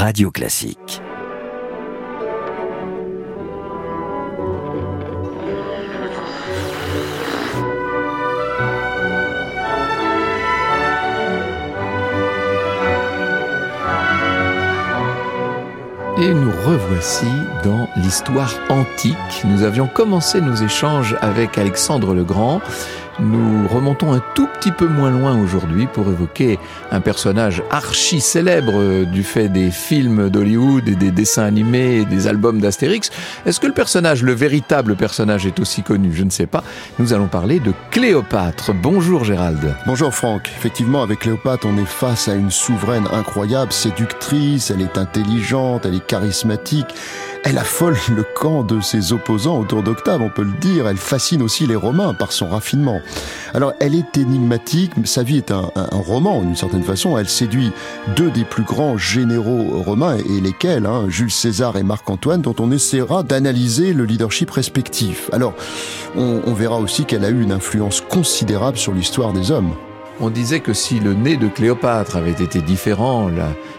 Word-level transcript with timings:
Radio 0.00 0.30
Classique. 0.30 1.02
Et 16.16 16.32
nous 16.32 16.50
revoici 16.64 17.26
dans 17.62 17.86
l'histoire 17.96 18.54
antique. 18.70 19.16
Nous 19.44 19.64
avions 19.64 19.86
commencé 19.86 20.40
nos 20.40 20.54
échanges 20.54 21.14
avec 21.20 21.58
Alexandre 21.58 22.14
le 22.14 22.24
Grand 22.24 22.62
nous 23.18 23.66
remontons 23.68 24.12
un 24.12 24.22
tout 24.34 24.46
petit 24.46 24.72
peu 24.72 24.86
moins 24.86 25.10
loin 25.10 25.38
aujourd'hui 25.38 25.86
pour 25.86 26.08
évoquer 26.08 26.58
un 26.90 27.00
personnage 27.00 27.62
archi 27.70 28.20
célèbre 28.20 29.04
du 29.04 29.22
fait 29.22 29.48
des 29.48 29.70
films 29.70 30.30
d'Hollywood 30.30 30.88
et 30.88 30.94
des 30.94 31.10
dessins 31.10 31.44
animés 31.44 32.00
et 32.00 32.04
des 32.04 32.28
albums 32.28 32.60
d'Astérix. 32.60 33.10
Est-ce 33.46 33.60
que 33.60 33.66
le 33.66 33.72
personnage, 33.72 34.22
le 34.22 34.32
véritable 34.32 34.96
personnage 34.96 35.46
est 35.46 35.60
aussi 35.60 35.82
connu? 35.82 36.12
Je 36.14 36.24
ne 36.24 36.30
sais 36.30 36.46
pas. 36.46 36.62
Nous 36.98 37.12
allons 37.12 37.26
parler 37.26 37.60
de 37.60 37.72
Cléopâtre. 37.90 38.72
Bonjour 38.74 39.24
Gérald. 39.24 39.74
Bonjour 39.86 40.14
Franck. 40.14 40.50
Effectivement, 40.58 41.02
avec 41.02 41.20
Cléopâtre, 41.20 41.66
on 41.66 41.76
est 41.78 41.86
face 41.86 42.28
à 42.28 42.34
une 42.34 42.50
souveraine 42.50 43.06
incroyable, 43.12 43.72
séductrice, 43.72 44.70
elle 44.70 44.82
est 44.82 44.98
intelligente, 44.98 45.84
elle 45.84 45.94
est 45.94 46.06
charismatique. 46.06 46.94
Elle 47.42 47.58
affole 47.58 47.96
le 48.14 48.22
camp 48.22 48.62
de 48.62 48.80
ses 48.80 49.12
opposants 49.12 49.58
autour 49.58 49.82
d'Octave, 49.82 50.20
on 50.20 50.28
peut 50.28 50.42
le 50.42 50.52
dire. 50.60 50.86
Elle 50.86 50.98
fascine 50.98 51.42
aussi 51.42 51.66
les 51.66 51.74
Romains 51.74 52.12
par 52.12 52.32
son 52.32 52.48
raffinement. 52.48 53.00
Alors, 53.54 53.72
elle 53.80 53.94
est 53.94 54.18
énigmatique, 54.18 54.92
sa 55.04 55.22
vie 55.22 55.38
est 55.38 55.50
un, 55.50 55.70
roman 55.90 56.42
d'une 56.42 56.54
certaine 56.54 56.82
façon. 56.82 57.16
Elle 57.16 57.28
séduit 57.28 57.72
deux 58.14 58.30
des 58.30 58.44
plus 58.44 58.62
grands 58.62 58.98
généraux 58.98 59.82
romains, 59.82 60.18
et 60.18 60.40
lesquels, 60.40 60.86
hein, 60.86 61.06
Jules 61.08 61.30
César 61.30 61.76
et 61.76 61.82
Marc-Antoine, 61.82 62.42
dont 62.42 62.54
on 62.58 62.70
essaiera 62.70 63.22
d'analyser 63.22 63.94
le 63.94 64.04
leadership 64.04 64.50
respectif. 64.50 65.30
Alors, 65.32 65.54
on, 66.16 66.42
on 66.46 66.52
verra 66.52 66.78
aussi 66.78 67.04
qu'elle 67.06 67.24
a 67.24 67.30
eu 67.30 67.42
une 67.42 67.52
influence 67.52 68.02
considérable 68.02 68.76
sur 68.76 68.92
l'histoire 68.92 69.32
des 69.32 69.50
hommes. 69.50 69.74
On 70.22 70.28
disait 70.28 70.60
que 70.60 70.74
si 70.74 71.00
le 71.00 71.14
nez 71.14 71.38
de 71.38 71.48
Cléopâtre 71.48 72.16
avait 72.16 72.30
été 72.30 72.60
différent, 72.60 73.30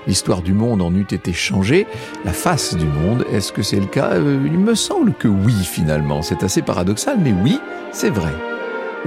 l'histoire 0.07 0.41
du 0.41 0.53
monde 0.53 0.81
en 0.81 0.93
eût 0.95 1.05
été 1.11 1.33
changée, 1.33 1.85
la 2.25 2.33
face 2.33 2.75
du 2.75 2.85
monde, 2.85 3.25
est-ce 3.31 3.51
que 3.51 3.61
c'est 3.61 3.79
le 3.79 3.85
cas? 3.85 4.13
Euh, 4.13 4.39
Il 4.45 4.57
me 4.57 4.73
semble 4.73 5.13
que 5.13 5.27
oui, 5.27 5.53
finalement. 5.63 6.23
C'est 6.23 6.43
assez 6.43 6.63
paradoxal, 6.63 7.17
mais 7.21 7.33
oui, 7.43 7.59
c'est 7.91 8.09
vrai. 8.09 8.33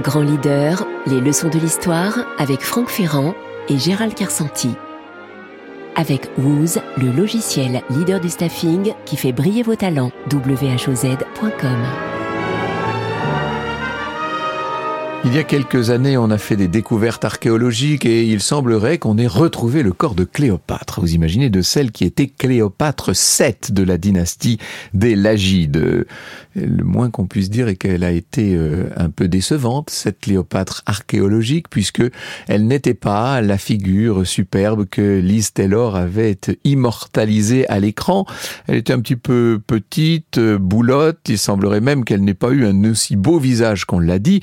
Grand 0.01 0.21
leader, 0.21 0.87
les 1.07 1.19
leçons 1.19 1.49
de 1.49 1.59
l'histoire 1.59 2.19
avec 2.37 2.61
Franck 2.61 2.89
Ferrand 2.89 3.33
et 3.67 3.77
Gérald 3.77 4.13
Kersanti. 4.13 4.71
Avec 5.97 6.29
Wooz, 6.37 6.79
le 6.97 7.11
logiciel 7.11 7.81
leader 7.89 8.19
du 8.19 8.29
staffing 8.29 8.93
qui 9.05 9.17
fait 9.17 9.31
briller 9.33 9.63
vos 9.63 9.75
talents. 9.75 10.11
whoz.com 10.31 11.77
Il 15.27 15.33
y 15.33 15.39
a 15.39 15.43
quelques 15.43 15.89
années, 15.89 16.17
on 16.17 16.29
a 16.29 16.37
fait 16.37 16.55
des 16.55 16.67
découvertes 16.67 17.25
archéologiques 17.25 18.05
et 18.05 18.25
il 18.25 18.41
semblerait 18.41 18.99
qu'on 18.99 19.17
ait 19.17 19.25
retrouvé 19.25 19.81
le 19.81 19.91
corps 19.91 20.13
de 20.13 20.23
Cléopâtre. 20.23 21.01
Vous 21.01 21.15
imaginez 21.15 21.49
de 21.49 21.63
celle 21.63 21.91
qui 21.91 22.05
était 22.05 22.27
Cléopâtre 22.27 23.11
VII 23.11 23.73
de 23.73 23.81
la 23.81 23.97
dynastie 23.97 24.59
des 24.93 25.15
Lagides. 25.15 26.05
Le 26.55 26.83
moins 26.83 27.09
qu'on 27.09 27.25
puisse 27.25 27.49
dire 27.49 27.67
est 27.67 27.75
qu'elle 27.75 28.03
a 28.03 28.11
été 28.11 28.55
euh, 28.55 28.89
un 28.95 29.09
peu 29.09 29.27
décevante, 29.27 29.89
cette 29.89 30.19
Cléopâtre 30.19 30.83
archéologique, 30.85 31.69
puisque 31.71 32.03
elle 32.47 32.67
n'était 32.67 32.93
pas 32.93 33.41
la 33.41 33.57
figure 33.57 34.27
superbe 34.27 34.85
que 34.85 35.19
Liz 35.19 35.51
Taylor 35.53 35.95
avait 35.95 36.37
immortalisée 36.63 37.67
à 37.67 37.79
l'écran. 37.79 38.25
Elle 38.67 38.75
était 38.75 38.93
un 38.93 39.01
petit 39.01 39.17
peu 39.17 39.59
petite, 39.65 40.39
boulotte. 40.39 41.19
Il 41.27 41.39
semblerait 41.39 41.81
même 41.81 42.05
qu'elle 42.05 42.23
n'ait 42.23 42.35
pas 42.35 42.51
eu 42.51 42.63
un 42.65 42.83
aussi 42.85 43.15
beau 43.15 43.39
visage 43.39 43.85
qu'on 43.85 43.99
l'a 43.99 44.19
dit. 44.19 44.39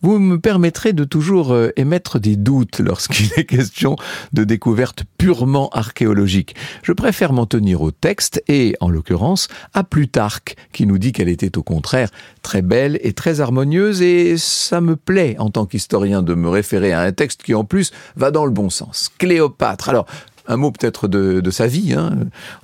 Vous 0.00 0.21
me 0.22 0.38
permettrez 0.38 0.92
de 0.92 1.04
toujours 1.04 1.52
euh, 1.52 1.70
émettre 1.76 2.18
des 2.18 2.36
doutes 2.36 2.80
lorsqu'il 2.80 3.30
est 3.36 3.44
question 3.44 3.96
de 4.32 4.44
découvertes 4.44 5.04
purement 5.18 5.68
archéologiques. 5.70 6.54
Je 6.82 6.92
préfère 6.92 7.32
m'en 7.32 7.46
tenir 7.46 7.82
au 7.82 7.90
texte 7.90 8.42
et, 8.48 8.74
en 8.80 8.88
l'occurrence, 8.88 9.48
à 9.74 9.84
Plutarque, 9.84 10.56
qui 10.72 10.86
nous 10.86 10.98
dit 10.98 11.12
qu'elle 11.12 11.28
était 11.28 11.58
au 11.58 11.62
contraire 11.62 12.10
très 12.42 12.62
belle 12.62 12.98
et 13.02 13.12
très 13.12 13.40
harmonieuse, 13.40 14.02
et 14.02 14.36
ça 14.38 14.80
me 14.80 14.96
plaît 14.96 15.36
en 15.38 15.50
tant 15.50 15.66
qu'historien 15.66 16.22
de 16.22 16.34
me 16.34 16.48
référer 16.48 16.92
à 16.92 17.00
un 17.00 17.12
texte 17.12 17.42
qui 17.42 17.54
en 17.54 17.64
plus 17.64 17.92
va 18.16 18.30
dans 18.30 18.44
le 18.44 18.50
bon 18.50 18.70
sens. 18.70 19.10
Cléopâtre. 19.18 19.88
Alors, 19.88 20.06
un 20.46 20.56
mot 20.56 20.70
peut-être 20.70 21.08
de, 21.08 21.50
sa 21.50 21.66
vie. 21.66 21.94
Hein. 21.94 22.16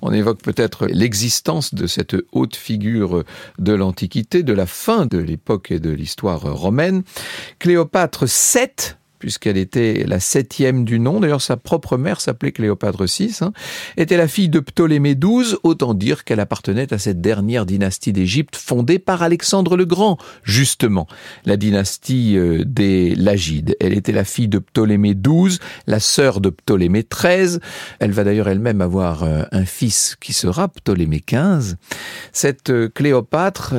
On 0.03 0.13
évoque 0.13 0.41
peut-être 0.43 0.87
l'existence 0.87 1.75
de 1.75 1.87
cette 1.87 2.17
haute 2.33 2.57
figure 2.57 3.25
de 3.59 3.73
l'Antiquité, 3.73 4.43
de 4.43 4.53
la 4.53 4.67
fin 4.67 5.07
de 5.07 5.19
l'époque 5.19 5.71
et 5.71 5.81
de 5.81 5.91
l'histoire 5.91 6.41
romaine. 6.41 7.03
Cléopâtre 7.59 8.25
VII, 8.27 8.95
puisqu'elle 9.19 9.57
était 9.57 10.05
la 10.07 10.21
septième 10.21 10.85
du 10.85 10.99
nom. 10.99 11.21
D'ailleurs, 11.21 11.43
sa 11.43 11.57
propre 11.57 11.97
mère 11.97 12.21
s'appelait 12.21 12.53
Cléopâtre 12.53 13.05
VI, 13.05 13.39
hein, 13.41 13.53
était 13.97 14.17
la 14.17 14.29
fille 14.29 14.49
de 14.49 14.61
Ptolémée 14.61 15.15
XII, 15.15 15.57
autant 15.63 15.95
dire 15.95 16.25
qu'elle 16.25 16.41
appartenait 16.41 16.93
à 16.93 16.99
cette 16.99 17.21
dernière 17.21 17.67
dynastie 17.67 18.13
d'Égypte 18.13 18.57
fondée 18.57 18.99
par 18.99 19.23
Alexandre 19.23 19.77
le 19.77 19.85
Grand, 19.85 20.19
justement, 20.43 21.07
la 21.45 21.57
dynastie 21.57 22.37
euh, 22.37 22.65
des 22.65 23.15
Lagides. 23.15 23.77
Elle 23.81 23.93
était 23.93 24.13
la 24.13 24.25
fille 24.25 24.49
de 24.49 24.59
Ptolémée 24.59 25.15
XII, 25.15 25.59
la 25.87 26.01
sœur 26.01 26.41
de 26.41 26.51
Ptolémée 26.51 27.05
XIII. 27.09 27.59
Elle 27.99 28.13
va 28.13 28.25
d'ailleurs 28.25 28.49
elle-même 28.49 28.81
avoir 28.81 29.23
euh, 29.23 29.43
un 29.53 29.65
fils 29.65 30.17
qui 30.21 30.33
sera 30.33 30.69
Ptolémée 30.69 31.23
XV. 31.27 31.75
Cette 32.33 32.71
euh, 32.71 32.89
Cléopâtre 32.89 33.75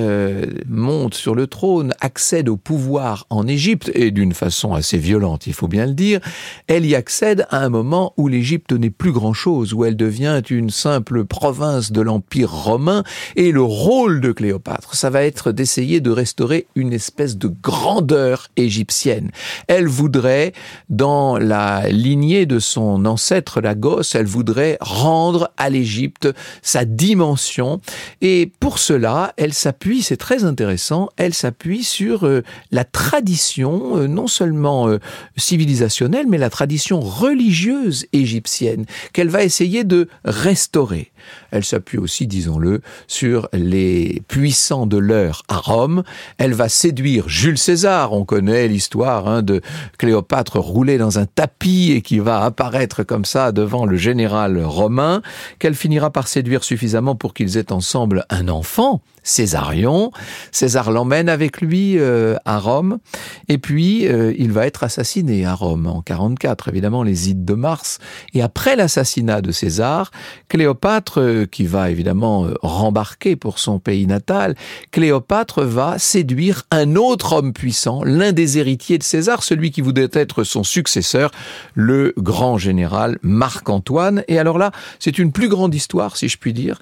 monte 0.68 1.14
sur 1.14 1.36
le 1.36 1.48
trône, 1.48 1.94
accède 2.00 2.50
au 2.50 2.58
pouvoir 2.58 3.26
en 3.30 3.48
Égypte, 3.48 3.92
et 3.94 4.12
d'une 4.12 4.34
façon 4.34 4.74
assez 4.74 4.98
violente 4.98 5.29
il 5.38 5.54
faut 5.54 5.68
bien 5.68 5.86
le 5.86 5.94
dire, 5.94 6.20
elle 6.68 6.86
y 6.86 6.96
accède 6.96 7.46
à 7.50 7.60
un 7.60 7.70
moment 7.70 8.14
où 8.18 8.28
l'Égypte 8.28 8.72
n'est 8.72 8.90
plus 8.90 9.12
grand-chose, 9.12 9.74
où 9.74 9.86
elle 9.86 9.98
devient 9.98 10.42
une 10.50 10.70
simple 10.70 11.26
province 11.26 11.92
de 11.92 12.02
l'Empire 12.02 12.52
romain, 12.52 13.04
et 13.36 13.52
le 13.52 13.62
rôle 13.62 14.22
de 14.22 14.32
Cléopâtre, 14.32 14.96
ça 14.96 15.10
va 15.10 15.24
être 15.24 15.52
d'essayer 15.52 16.02
de 16.02 16.12
restaurer 16.12 16.68
une 16.76 16.94
espèce 16.94 17.38
de 17.38 17.48
grandeur 17.48 18.48
égyptienne. 18.56 19.32
Elle 19.68 19.88
voudrait, 19.88 20.54
dans 20.90 21.38
la 21.38 21.90
lignée 21.90 22.46
de 22.46 22.60
son 22.60 23.06
ancêtre 23.06 23.62
Lagos, 23.62 24.14
elle 24.14 24.26
voudrait 24.26 24.78
rendre 24.82 25.52
à 25.58 25.70
l'Égypte 25.70 26.30
sa 26.62 26.86
dimension, 26.86 27.82
et 28.22 28.52
pour 28.60 28.80
cela, 28.80 29.34
elle 29.38 29.54
s'appuie, 29.54 30.02
c'est 30.02 30.18
très 30.18 30.44
intéressant, 30.44 31.10
elle 31.18 31.34
s'appuie 31.34 31.84
sur 31.84 32.26
euh, 32.26 32.44
la 32.72 32.84
tradition, 32.84 33.98
euh, 33.98 34.08
non 34.08 34.28
seulement 34.28 34.88
euh, 34.88 35.00
civilisationnelle, 35.38 36.28
mais 36.28 36.38
la 36.38 36.50
tradition 36.50 37.00
religieuse 37.00 38.06
égyptienne 38.14 38.86
qu'elle 39.14 39.30
va 39.30 39.44
essayer 39.44 39.84
de 39.84 40.08
restaurer. 40.26 41.12
Elle 41.52 41.64
s'appuie 41.64 41.98
aussi, 41.98 42.28
disons-le, 42.28 42.82
sur 43.08 43.50
les 43.54 44.22
puissants 44.28 44.86
de 44.86 44.98
l'heure 44.98 45.44
à 45.48 45.58
Rome. 45.58 46.04
Elle 46.38 46.54
va 46.54 46.70
séduire 46.70 47.28
Jules 47.28 47.58
César. 47.58 48.14
On 48.14 48.26
connaît 48.26 48.68
l'histoire 48.68 49.28
hein, 49.28 49.42
de 49.42 49.62
Cléopâtre 49.98 50.60
roulée 50.60 50.98
dans 50.98 51.20
un 51.20 51.26
tapis 51.26 51.92
et 51.92 52.02
qui 52.02 52.20
va 52.20 52.44
apparaître 52.44 53.04
comme 53.04 53.26
ça 53.26 53.52
devant 53.52 53.86
le 53.86 53.98
général 53.98 54.64
romain, 54.64 55.22
qu'elle 55.60 55.76
finira 55.76 56.12
par 56.12 56.28
séduire 56.28 56.64
suffisamment 56.64 57.16
pour 57.16 57.34
qu'ils 57.34 57.58
aient 57.58 57.72
ensemble 57.72 58.26
un 58.30 58.48
enfant, 58.48 59.02
Césarion. 59.24 60.12
César 60.52 60.92
l'emmène 60.92 61.30
avec 61.30 61.62
lui 61.62 61.98
euh, 61.98 62.36
à 62.46 62.60
Rome, 62.60 63.00
et 63.48 63.58
puis 63.58 64.08
euh, 64.08 64.34
il 64.38 64.52
va 64.52 64.66
être 64.66 64.84
assassiné 64.84 65.09
à 65.46 65.54
Rome 65.56 65.88
en 65.88 66.02
44, 66.02 66.68
évidemment 66.68 67.02
les 67.02 67.32
ides 67.32 67.44
de 67.44 67.56
mars. 67.56 67.98
Et 68.36 68.44
après 68.44 68.76
l'assassinat 68.76 69.42
de 69.42 69.52
César, 69.52 70.12
Cléopâtre, 70.50 71.20
euh, 71.20 71.46
qui 71.46 71.66
va 71.66 71.90
évidemment 71.90 72.48
rembarquer 72.62 73.36
pour 73.36 73.58
son 73.58 73.80
pays 73.80 74.06
natal, 74.06 74.56
Cléopâtre 74.92 75.64
va 75.64 75.98
séduire 75.98 76.64
un 76.70 76.96
autre 76.96 77.34
homme 77.34 77.54
puissant, 77.54 78.04
l'un 78.04 78.34
des 78.34 78.60
héritiers 78.60 79.00
de 79.00 79.04
César, 79.04 79.42
celui 79.42 79.72
qui 79.72 79.82
voudrait 79.82 80.10
être 80.14 80.44
son 80.44 80.64
successeur, 80.64 81.32
le 81.74 82.14
grand 82.18 82.60
général 82.60 83.18
Marc-Antoine. 83.24 84.24
Et 84.28 84.38
alors 84.38 84.60
là, 84.60 84.72
c'est 85.00 85.18
une 85.18 85.32
plus 85.32 85.50
grande 85.50 85.74
histoire, 85.74 86.18
si 86.18 86.28
je 86.28 86.38
puis 86.38 86.54
dire. 86.54 86.80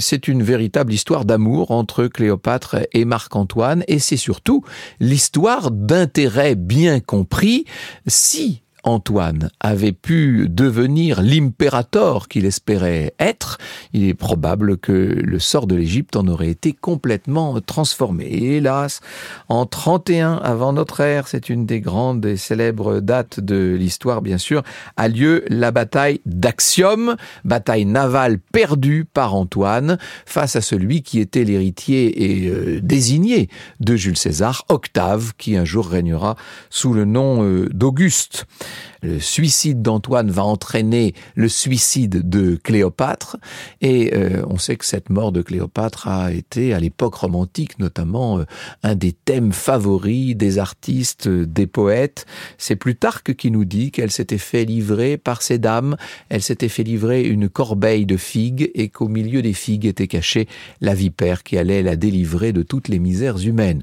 c'est 0.00 0.28
une 0.28 0.42
véritable 0.42 0.92
histoire 0.92 1.24
d'amour 1.24 1.70
entre 1.70 2.06
Cléopâtre 2.06 2.76
et 2.92 3.04
Marc-Antoine, 3.04 3.84
et 3.86 4.00
c'est 4.00 4.16
surtout 4.16 4.64
l'histoire 4.98 5.70
d'intérêt 5.70 6.56
bien 6.56 7.00
compris 7.00 7.59
si 8.06 8.62
Antoine 8.84 9.50
avait 9.60 9.92
pu 9.92 10.46
devenir 10.48 11.22
l'impérator 11.22 12.28
qu'il 12.28 12.44
espérait 12.44 13.14
être, 13.18 13.58
il 13.92 14.08
est 14.08 14.14
probable 14.14 14.76
que 14.76 14.92
le 14.92 15.38
sort 15.38 15.66
de 15.66 15.76
l'Égypte 15.76 16.16
en 16.16 16.26
aurait 16.28 16.48
été 16.48 16.72
complètement 16.72 17.60
transformé. 17.60 18.24
Et 18.24 18.56
hélas, 18.56 19.00
en 19.48 19.66
31 19.66 20.34
avant 20.36 20.72
notre 20.72 21.00
ère, 21.00 21.28
c'est 21.28 21.48
une 21.48 21.66
des 21.66 21.80
grandes 21.80 22.24
et 22.26 22.36
célèbres 22.36 23.00
dates 23.00 23.40
de 23.40 23.76
l'histoire 23.78 24.22
bien 24.22 24.38
sûr, 24.38 24.62
a 24.96 25.08
lieu 25.08 25.44
la 25.48 25.70
bataille 25.70 26.20
d'Axiom, 26.26 27.16
bataille 27.44 27.84
navale 27.84 28.38
perdue 28.38 29.04
par 29.04 29.34
Antoine 29.34 29.98
face 30.26 30.56
à 30.56 30.60
celui 30.60 31.02
qui 31.02 31.20
était 31.20 31.44
l'héritier 31.44 32.44
et 32.44 32.48
euh, 32.48 32.80
désigné 32.82 33.48
de 33.80 33.96
Jules 33.96 34.16
César, 34.16 34.64
Octave, 34.68 35.32
qui 35.38 35.56
un 35.56 35.64
jour 35.64 35.88
régnera 35.88 36.36
sous 36.70 36.92
le 36.92 37.04
nom 37.04 37.44
euh, 37.44 37.68
d'Auguste. 37.72 38.46
Le 39.02 39.18
suicide 39.18 39.82
d'Antoine 39.82 40.30
va 40.30 40.44
entraîner 40.44 41.14
le 41.34 41.48
suicide 41.48 42.28
de 42.28 42.56
Cléopâtre 42.56 43.38
et 43.80 44.14
euh, 44.14 44.42
on 44.48 44.58
sait 44.58 44.76
que 44.76 44.84
cette 44.84 45.08
mort 45.08 45.32
de 45.32 45.42
Cléopâtre 45.42 46.08
a 46.08 46.32
été 46.32 46.74
à 46.74 46.80
l'époque 46.80 47.14
romantique 47.14 47.78
notamment 47.78 48.38
euh, 48.38 48.44
un 48.82 48.94
des 48.94 49.12
thèmes 49.12 49.52
favoris 49.52 50.36
des 50.36 50.58
artistes, 50.58 51.28
des 51.28 51.66
poètes. 51.66 52.26
C'est 52.58 52.76
Plutarque 52.76 53.34
qui 53.34 53.50
nous 53.50 53.64
dit 53.64 53.90
qu'elle 53.90 54.10
s'était 54.10 54.38
fait 54.38 54.64
livrer 54.64 55.16
par 55.16 55.42
ces 55.42 55.58
dames, 55.58 55.96
elle 56.28 56.42
s'était 56.42 56.68
fait 56.68 56.82
livrer 56.82 57.22
une 57.22 57.48
corbeille 57.48 58.06
de 58.06 58.16
figues 58.16 58.70
et 58.74 58.88
qu'au 58.88 59.08
milieu 59.08 59.42
des 59.42 59.54
figues 59.54 59.86
était 59.86 60.08
cachée 60.08 60.48
la 60.80 60.94
vipère 60.94 61.42
qui 61.42 61.56
allait 61.56 61.82
la 61.82 61.96
délivrer 61.96 62.52
de 62.52 62.62
toutes 62.62 62.88
les 62.88 62.98
misères 62.98 63.38
humaines. 63.38 63.82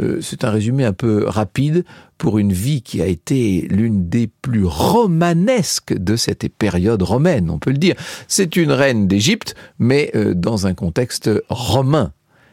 Euh, 0.00 0.20
c'est 0.20 0.44
un 0.44 0.50
résumé 0.50 0.84
un 0.84 0.92
peu 0.92 1.24
rapide 1.26 1.84
pour 2.18 2.38
une 2.38 2.52
vie 2.52 2.82
qui 2.82 3.02
a 3.02 3.06
été 3.06 3.66
l'une 3.70 4.08
des 4.08 4.26
plus 4.26 4.64
romanesques 4.64 5.94
de 5.96 6.16
cette 6.16 6.48
période 6.48 7.02
romaine, 7.02 7.50
on 7.50 7.58
peut 7.58 7.70
le 7.70 7.78
dire. 7.78 7.96
C'est 8.26 8.56
une 8.56 8.72
reine 8.72 9.08
d'Égypte, 9.08 9.54
mais 9.78 10.10
euh, 10.14 10.34
dans 10.34 10.66
un 10.66 10.74
contexte 10.74 11.30
romain, 11.48 12.12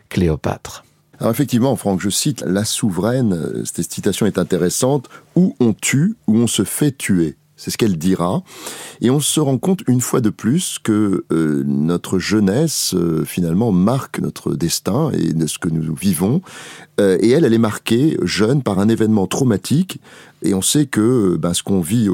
Cléopâtre. 0.10 0.84
Effectivement, 1.22 1.76
Franck, 1.76 2.02
je 2.02 2.10
cite 2.10 2.44
la 2.46 2.66
souveraine, 2.66 3.34
euh, 3.34 3.64
cette 3.64 3.92
citation 3.92 4.26
est 4.26 4.38
intéressante, 4.38 5.10
où 5.36 5.56
on 5.60 5.74
tue, 5.74 6.16
où 6.28 6.38
on 6.38 6.48
se 6.48 6.64
fait 6.64 6.92
tuer. 6.92 7.36
C'est 7.58 7.72
ce 7.72 7.78
qu'elle 7.78 7.98
dira. 7.98 8.44
Et 9.02 9.10
on 9.10 9.20
se 9.20 9.40
rend 9.40 9.58
compte 9.58 9.82
une 9.88 10.02
fois 10.02 10.22
de 10.22 10.30
plus 10.30 10.78
que 10.82 11.26
euh, 11.32 11.64
notre 11.66 12.20
jeunesse, 12.20 12.94
euh, 12.94 13.24
finalement, 13.24 13.72
marque 13.72 14.20
notre 14.20 14.56
destin 14.56 15.12
et 15.12 15.34
de 15.34 15.48
ce 15.48 15.58
que 15.58 15.70
nous 15.70 15.96
vivons. 15.96 16.42
Euh, 17.00 17.18
et 17.22 17.32
elle, 17.32 17.46
elle 17.46 17.54
est 17.54 17.58
marquée, 17.58 18.18
jeune, 18.24 18.62
par 18.62 18.80
un 18.80 18.90
événement 18.90 19.28
traumatique. 19.28 20.00
Et 20.46 20.54
on 20.54 20.62
sait 20.62 20.86
que 20.86 21.38
ben, 21.38 21.54
ce 21.54 21.64
qu'on 21.64 21.82
vit 21.82 22.08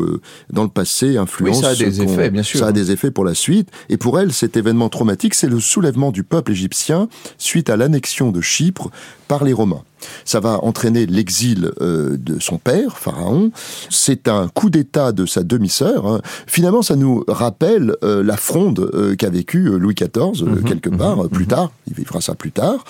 dans 0.51 0.63
le 0.63 0.69
passé 0.69 1.17
influence. 1.17 1.57
Oui, 1.57 1.63
ça 1.63 1.69
a 1.69 1.75
des 1.75 2.01
effets, 2.01 2.29
bien 2.29 2.43
sûr. 2.43 2.59
Ça 2.59 2.67
a 2.67 2.71
des 2.71 2.91
effets 2.91 3.11
pour 3.11 3.25
la 3.25 3.35
suite. 3.35 3.69
Et 3.89 3.97
pour 3.97 4.19
elle, 4.19 4.33
cet 4.33 4.57
événement 4.57 4.89
traumatique, 4.89 5.33
c'est 5.33 5.49
le 5.49 5.59
soulèvement 5.59 6.11
du 6.11 6.23
peuple 6.23 6.51
égyptien 6.51 7.07
suite 7.37 7.69
à 7.69 7.77
l'annexion 7.77 8.31
de 8.31 8.41
Chypre 8.41 8.89
par 9.27 9.43
les 9.43 9.53
Romains. 9.53 9.83
Ça 10.25 10.39
va 10.39 10.63
entraîner 10.63 11.05
l'exil 11.05 11.71
euh, 11.79 12.17
de 12.17 12.39
son 12.39 12.57
père, 12.57 12.97
Pharaon. 12.97 13.51
C'est 13.89 14.27
un 14.27 14.47
coup 14.47 14.69
d'État 14.69 15.11
de 15.11 15.25
sa 15.25 15.43
demi-sœur. 15.43 16.05
Hein. 16.07 16.21
Finalement, 16.47 16.81
ça 16.81 16.95
nous 16.95 17.23
rappelle 17.27 17.95
euh, 18.03 18.23
la 18.23 18.37
fronde 18.37 18.91
euh, 18.93 19.15
qu'a 19.15 19.29
vécu 19.29 19.79
Louis 19.79 19.95
XIV, 19.95 20.43
mhm, 20.43 20.63
quelque 20.63 20.89
mhm, 20.89 20.97
part, 20.97 21.29
plus 21.29 21.45
mhm. 21.45 21.49
tard. 21.49 21.71
Il 21.87 21.93
vivra 21.93 22.19
ça 22.19 22.35
plus 22.35 22.51
tard. 22.51 22.83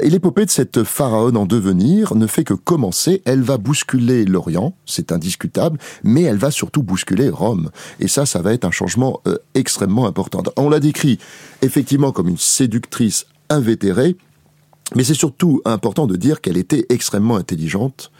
Et 0.00 0.10
l'épopée 0.10 0.44
de 0.44 0.50
cette 0.50 0.84
pharaon 0.84 1.34
en 1.34 1.46
devenir 1.46 2.14
ne 2.14 2.26
fait 2.26 2.44
que 2.44 2.54
commencer. 2.54 3.22
Elle 3.24 3.42
va 3.42 3.56
bousculer 3.56 4.24
l'Orient, 4.24 4.71
c'est 4.86 5.12
indiscutable, 5.12 5.78
mais 6.02 6.22
elle 6.22 6.36
va 6.36 6.50
surtout 6.50 6.82
bousculer 6.82 7.28
Rome. 7.28 7.70
Et 8.00 8.08
ça, 8.08 8.26
ça 8.26 8.42
va 8.42 8.52
être 8.52 8.64
un 8.64 8.70
changement 8.70 9.22
extrêmement 9.54 10.06
important. 10.06 10.42
On 10.56 10.68
l'a 10.68 10.80
décrit 10.80 11.18
effectivement 11.62 12.12
comme 12.12 12.28
une 12.28 12.38
séductrice 12.38 13.26
invétérée, 13.48 14.16
mais 14.94 15.04
c'est 15.04 15.14
surtout 15.14 15.62
important 15.64 16.06
de 16.06 16.16
dire 16.16 16.40
qu'elle 16.40 16.56
était 16.56 16.84
extrêmement 16.90 17.36
intelligente. 17.36 18.12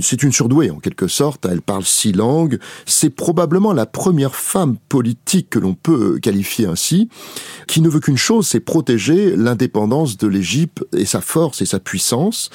C'est 0.00 0.22
une 0.22 0.32
surdouée 0.32 0.70
en 0.70 0.78
quelque 0.78 1.08
sorte, 1.08 1.46
elle 1.46 1.60
parle 1.60 1.84
six 1.84 2.12
langues. 2.12 2.58
C'est 2.86 3.10
probablement 3.10 3.72
la 3.72 3.86
première 3.86 4.34
femme 4.34 4.76
politique 4.88 5.50
que 5.50 5.58
l'on 5.58 5.74
peut 5.74 6.18
qualifier 6.20 6.66
ainsi, 6.66 7.08
qui 7.66 7.80
ne 7.80 7.88
veut 7.88 8.00
qu'une 8.00 8.16
chose, 8.16 8.46
c'est 8.46 8.60
protéger 8.60 9.36
l'indépendance 9.36 10.16
de 10.16 10.26
l'Égypte 10.26 10.84
et 10.96 11.04
sa 11.04 11.20
force 11.20 11.60
et 11.60 11.66
sa 11.66 11.80
puissance. 11.80 12.50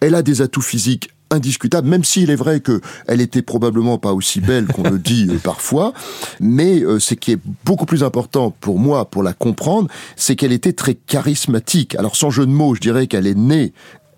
Elle 0.00 0.14
a 0.14 0.22
des 0.22 0.42
atouts 0.42 0.60
physiques 0.60 1.10
indiscutable, 1.30 1.88
même 1.88 2.04
s'il 2.04 2.30
est 2.30 2.36
vrai 2.36 2.60
qu'elle 2.60 3.20
était 3.20 3.42
probablement 3.42 3.98
pas 3.98 4.12
aussi 4.12 4.40
belle 4.40 4.66
qu'on 4.66 4.82
le 4.84 4.98
dit 4.98 5.26
euh, 5.30 5.38
parfois, 5.38 5.92
mais 6.40 6.80
euh, 6.80 6.98
ce 6.98 7.14
qui 7.14 7.32
est 7.32 7.38
beaucoup 7.64 7.86
plus 7.86 8.04
important 8.04 8.50
pour 8.60 8.78
moi, 8.78 9.10
pour 9.10 9.22
la 9.22 9.32
comprendre, 9.32 9.88
c'est 10.14 10.36
qu'elle 10.36 10.52
était 10.52 10.72
très 10.72 10.94
charismatique. 10.94 11.94
Alors 11.96 12.16
sans 12.16 12.30
jeu 12.30 12.46
de 12.46 12.52
mots, 12.52 12.74
je 12.74 12.80
dirais 12.80 13.06
qu'elle 13.06 13.26
est 13.26 13.34
née 13.34 13.72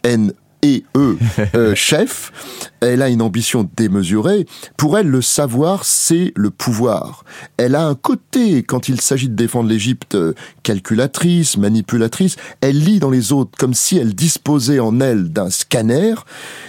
N 0.05 0.33
et 0.63 0.85
eux, 0.97 1.19
euh, 1.55 1.75
chef. 1.77 2.33
Elle 2.81 3.03
a 3.03 3.09
une 3.09 3.23
ambition 3.23 3.69
démesurée. 3.77 4.47
Pour 4.77 4.99
elle, 4.99 5.09
le 5.09 5.23
savoir, 5.23 5.85
c'est 5.85 6.33
le 6.37 6.51
pouvoir. 6.51 7.25
Elle 7.57 7.75
a 7.75 7.87
un 7.87 7.95
côté, 7.95 8.63
quand 8.63 8.89
il 8.89 9.01
s'agit 9.01 9.29
de 9.29 9.35
défendre 9.35 9.69
l'Égypte, 9.69 10.15
euh, 10.15 10.35
calculatrice, 10.63 11.57
manipulatrice. 11.57 12.37
Elle 12.61 12.79
lit 12.79 12.99
dans 12.99 13.11
les 13.11 13.33
autres 13.33 13.57
comme 13.59 13.75
si 13.75 13.99
elle 13.99 14.15
disposait 14.15 14.81
en 14.81 15.01
elle 15.01 15.31
d'un 15.33 15.51
scanner. 15.51 16.15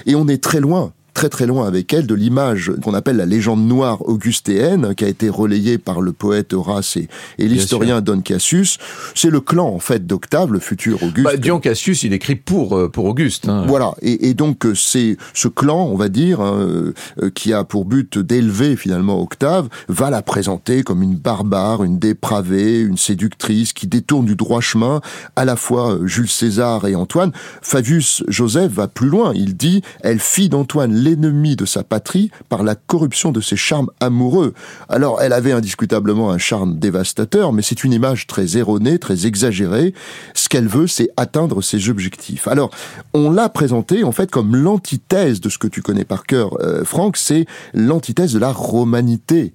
Et 0.05 0.15
on 0.15 0.27
est 0.27 0.43
très 0.43 0.59
loin 0.59 0.93
très 1.19 1.27
très 1.27 1.47
loin 1.47 1.67
avec 1.67 1.91
elle 1.91 2.07
de 2.07 2.15
l'image 2.15 2.71
qu'on 2.81 2.93
appelle 2.93 3.17
la 3.17 3.25
légende 3.25 3.67
noire 3.67 4.07
augustéenne, 4.07 4.95
qui 4.95 5.03
a 5.03 5.09
été 5.09 5.27
relayée 5.27 5.77
par 5.77 5.99
le 5.99 6.13
poète 6.13 6.53
Horace 6.53 6.95
et, 6.95 7.09
l'historien 7.37 7.99
Don 7.99 8.21
Cassius. 8.21 8.77
C'est 9.15 9.29
le 9.29 9.41
clan 9.41 9.67
en 9.67 9.79
fait 9.79 10.07
d'Octave, 10.07 10.53
le 10.53 10.59
futur 10.59 11.03
Auguste. 11.03 11.25
Bah, 11.25 11.35
Dion 11.35 11.59
Cassius, 11.59 12.03
il 12.03 12.13
écrit 12.13 12.35
pour 12.35 12.77
euh, 12.77 12.87
pour 12.87 13.03
Auguste. 13.03 13.49
Hein. 13.49 13.65
Voilà, 13.67 13.95
et, 14.01 14.33
donc 14.33 14.65
euh, 14.65 14.73
c'est 14.73 15.17
ce 15.33 15.49
clan, 15.49 15.89
on 15.91 15.97
va 15.97 16.07
dire, 16.07 16.39
hein, 16.39 16.93
euh, 17.21 17.29
qui 17.35 17.51
a 17.51 17.65
pour 17.65 17.83
but 17.83 18.17
d'élever 18.17 18.77
finalement 18.77 19.21
Octave, 19.21 19.67
va 19.89 20.09
la 20.09 20.21
présenter 20.21 20.83
comme 20.83 21.03
une 21.03 21.17
barbare, 21.17 21.83
une 21.83 21.99
dépravée, 21.99 22.79
une 22.79 22.95
séductrice 22.95 23.73
qui 23.73 23.87
détourne 23.87 24.25
du 24.25 24.37
droit 24.37 24.61
chemin 24.61 25.01
à 25.35 25.43
la 25.43 25.57
fois 25.57 25.99
Jules 26.05 26.29
César 26.29 26.87
et 26.87 26.95
Antoine. 26.95 27.33
Fabius 27.61 28.23
Joseph 28.29 28.71
va 28.71 28.87
plus 28.87 29.09
loin. 29.09 29.33
Il 29.35 29.57
dit, 29.57 29.81
elle 29.99 30.19
fit 30.19 30.47
d'Antoine 30.47 30.93
l'ennemi 31.09 31.55
de 31.55 31.65
sa 31.65 31.83
patrie 31.83 32.31
par 32.49 32.63
la 32.63 32.75
corruption 32.75 33.31
de 33.31 33.41
ses 33.41 33.55
charmes 33.55 33.89
amoureux. 33.99 34.53
Alors, 34.87 35.21
elle 35.21 35.33
avait 35.33 35.51
indiscutablement 35.51 36.31
un 36.31 36.37
charme 36.37 36.77
dévastateur, 36.77 37.53
mais 37.53 37.61
c'est 37.61 37.83
une 37.83 37.93
image 37.93 38.27
très 38.27 38.57
erronée, 38.57 38.99
très 38.99 39.25
exagérée. 39.25 39.93
Ce 40.33 40.49
qu'elle 40.49 40.67
veut, 40.67 40.87
c'est 40.87 41.09
atteindre 41.17 41.61
ses 41.61 41.89
objectifs. 41.89 42.47
Alors, 42.47 42.71
on 43.13 43.31
l'a 43.31 43.49
présentée, 43.49 44.03
en 44.03 44.11
fait, 44.11 44.29
comme 44.31 44.55
l'antithèse 44.55 45.41
de 45.41 45.49
ce 45.49 45.57
que 45.57 45.67
tu 45.67 45.81
connais 45.81 46.05
par 46.05 46.25
cœur, 46.25 46.57
euh, 46.61 46.83
Franck, 46.83 47.17
c'est 47.17 47.45
l'antithèse 47.73 48.33
de 48.33 48.39
la 48.39 48.51
romanité. 48.51 49.53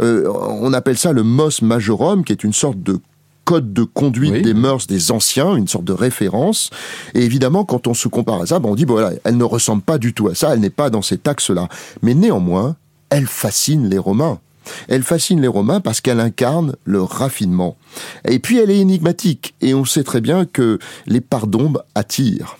Euh, 0.00 0.28
on 0.28 0.72
appelle 0.72 0.98
ça 0.98 1.12
le 1.12 1.22
mos 1.22 1.62
majorum, 1.62 2.24
qui 2.24 2.32
est 2.32 2.44
une 2.44 2.52
sorte 2.52 2.82
de 2.82 3.00
code 3.44 3.72
de 3.72 3.84
conduite 3.84 4.42
des 4.42 4.54
mœurs 4.54 4.86
des 4.86 5.10
anciens, 5.10 5.56
une 5.56 5.68
sorte 5.68 5.84
de 5.84 5.92
référence. 5.92 6.70
Et 7.14 7.22
évidemment, 7.22 7.64
quand 7.64 7.86
on 7.86 7.94
se 7.94 8.08
compare 8.08 8.42
à 8.42 8.46
ça, 8.46 8.58
ben 8.58 8.68
on 8.68 8.74
dit, 8.74 8.84
voilà, 8.84 9.12
elle 9.24 9.36
ne 9.36 9.44
ressemble 9.44 9.82
pas 9.82 9.98
du 9.98 10.14
tout 10.14 10.28
à 10.28 10.34
ça, 10.34 10.54
elle 10.54 10.60
n'est 10.60 10.70
pas 10.70 10.90
dans 10.90 11.02
cet 11.02 11.26
axe-là. 11.26 11.68
Mais 12.02 12.14
néanmoins, 12.14 12.76
elle 13.10 13.26
fascine 13.26 13.88
les 13.88 13.98
Romains. 13.98 14.38
Elle 14.88 15.02
fascine 15.02 15.40
les 15.40 15.48
Romains 15.48 15.80
parce 15.80 16.00
qu'elle 16.00 16.20
incarne 16.20 16.76
le 16.84 17.02
raffinement. 17.02 17.76
Et 18.28 18.38
puis 18.38 18.58
elle 18.58 18.70
est 18.70 18.78
énigmatique, 18.78 19.54
et 19.60 19.74
on 19.74 19.84
sait 19.84 20.04
très 20.04 20.20
bien 20.20 20.44
que 20.44 20.78
les 21.06 21.20
parts 21.20 21.48
d'ombre 21.48 21.84
attirent. 21.94 22.58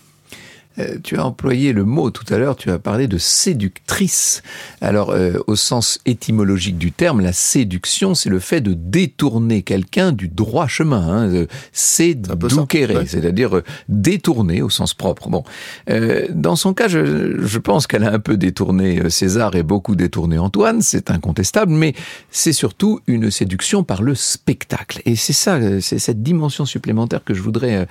Euh, 0.82 0.96
tu 1.02 1.16
as 1.16 1.26
employé 1.26 1.72
le 1.72 1.84
mot 1.84 2.10
tout 2.10 2.32
à 2.32 2.38
l'heure, 2.38 2.56
tu 2.56 2.70
as 2.70 2.78
parlé 2.78 3.06
de 3.06 3.18
séductrice. 3.18 4.42
Alors, 4.80 5.10
euh, 5.10 5.38
au 5.46 5.56
sens 5.56 6.00
étymologique 6.06 6.78
du 6.78 6.92
terme, 6.92 7.20
la 7.20 7.32
séduction, 7.32 8.14
c'est 8.14 8.30
le 8.30 8.38
fait 8.38 8.60
de 8.60 8.74
détourner 8.74 9.62
quelqu'un 9.62 10.12
du 10.12 10.28
droit 10.28 10.66
chemin. 10.66 10.92
Hein, 11.02 11.46
séduquere, 11.72 13.02
c'est-à-dire 13.06 13.56
euh, 13.56 13.64
détourner 13.88 14.62
au 14.62 14.70
sens 14.70 14.94
propre. 14.94 15.28
Bon, 15.28 15.44
dans 16.30 16.56
son 16.56 16.74
cas, 16.74 16.88
je, 16.88 17.40
je 17.40 17.58
pense 17.58 17.86
qu'elle 17.86 18.04
a 18.04 18.12
un 18.12 18.18
peu 18.18 18.36
détourné 18.36 19.10
César 19.10 19.54
et 19.54 19.62
beaucoup 19.62 19.94
détourné 19.94 20.38
Antoine, 20.38 20.82
c'est 20.82 21.10
incontestable, 21.10 21.72
mais 21.72 21.94
c'est 22.30 22.52
surtout 22.52 23.00
une 23.06 23.30
séduction 23.30 23.84
par 23.84 24.02
le 24.02 24.14
spectacle. 24.14 25.00
Et 25.04 25.16
c'est 25.16 25.32
ça, 25.32 25.58
c'est 25.80 25.98
cette 25.98 26.22
dimension 26.22 26.64
supplémentaire 26.64 27.24
que 27.24 27.34
je 27.34 27.42
voudrais 27.42 27.86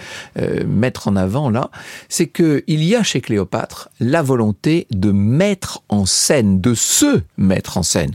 mettre 0.67 1.07
en 1.07 1.15
avant 1.15 1.49
là, 1.49 1.69
c'est 2.09 2.27
que 2.27 2.63
il 2.67 2.80
y 2.83 2.95
a 2.95 3.03
chez 3.03 3.21
Cléopâtre 3.21 3.89
la 3.99 4.21
volonté 4.21 4.87
de 4.91 5.11
mettre 5.11 5.83
en 5.89 6.05
scène, 6.05 6.61
de 6.61 6.73
se 6.73 7.21
mettre 7.37 7.77
en 7.77 7.83
scène. 7.83 8.11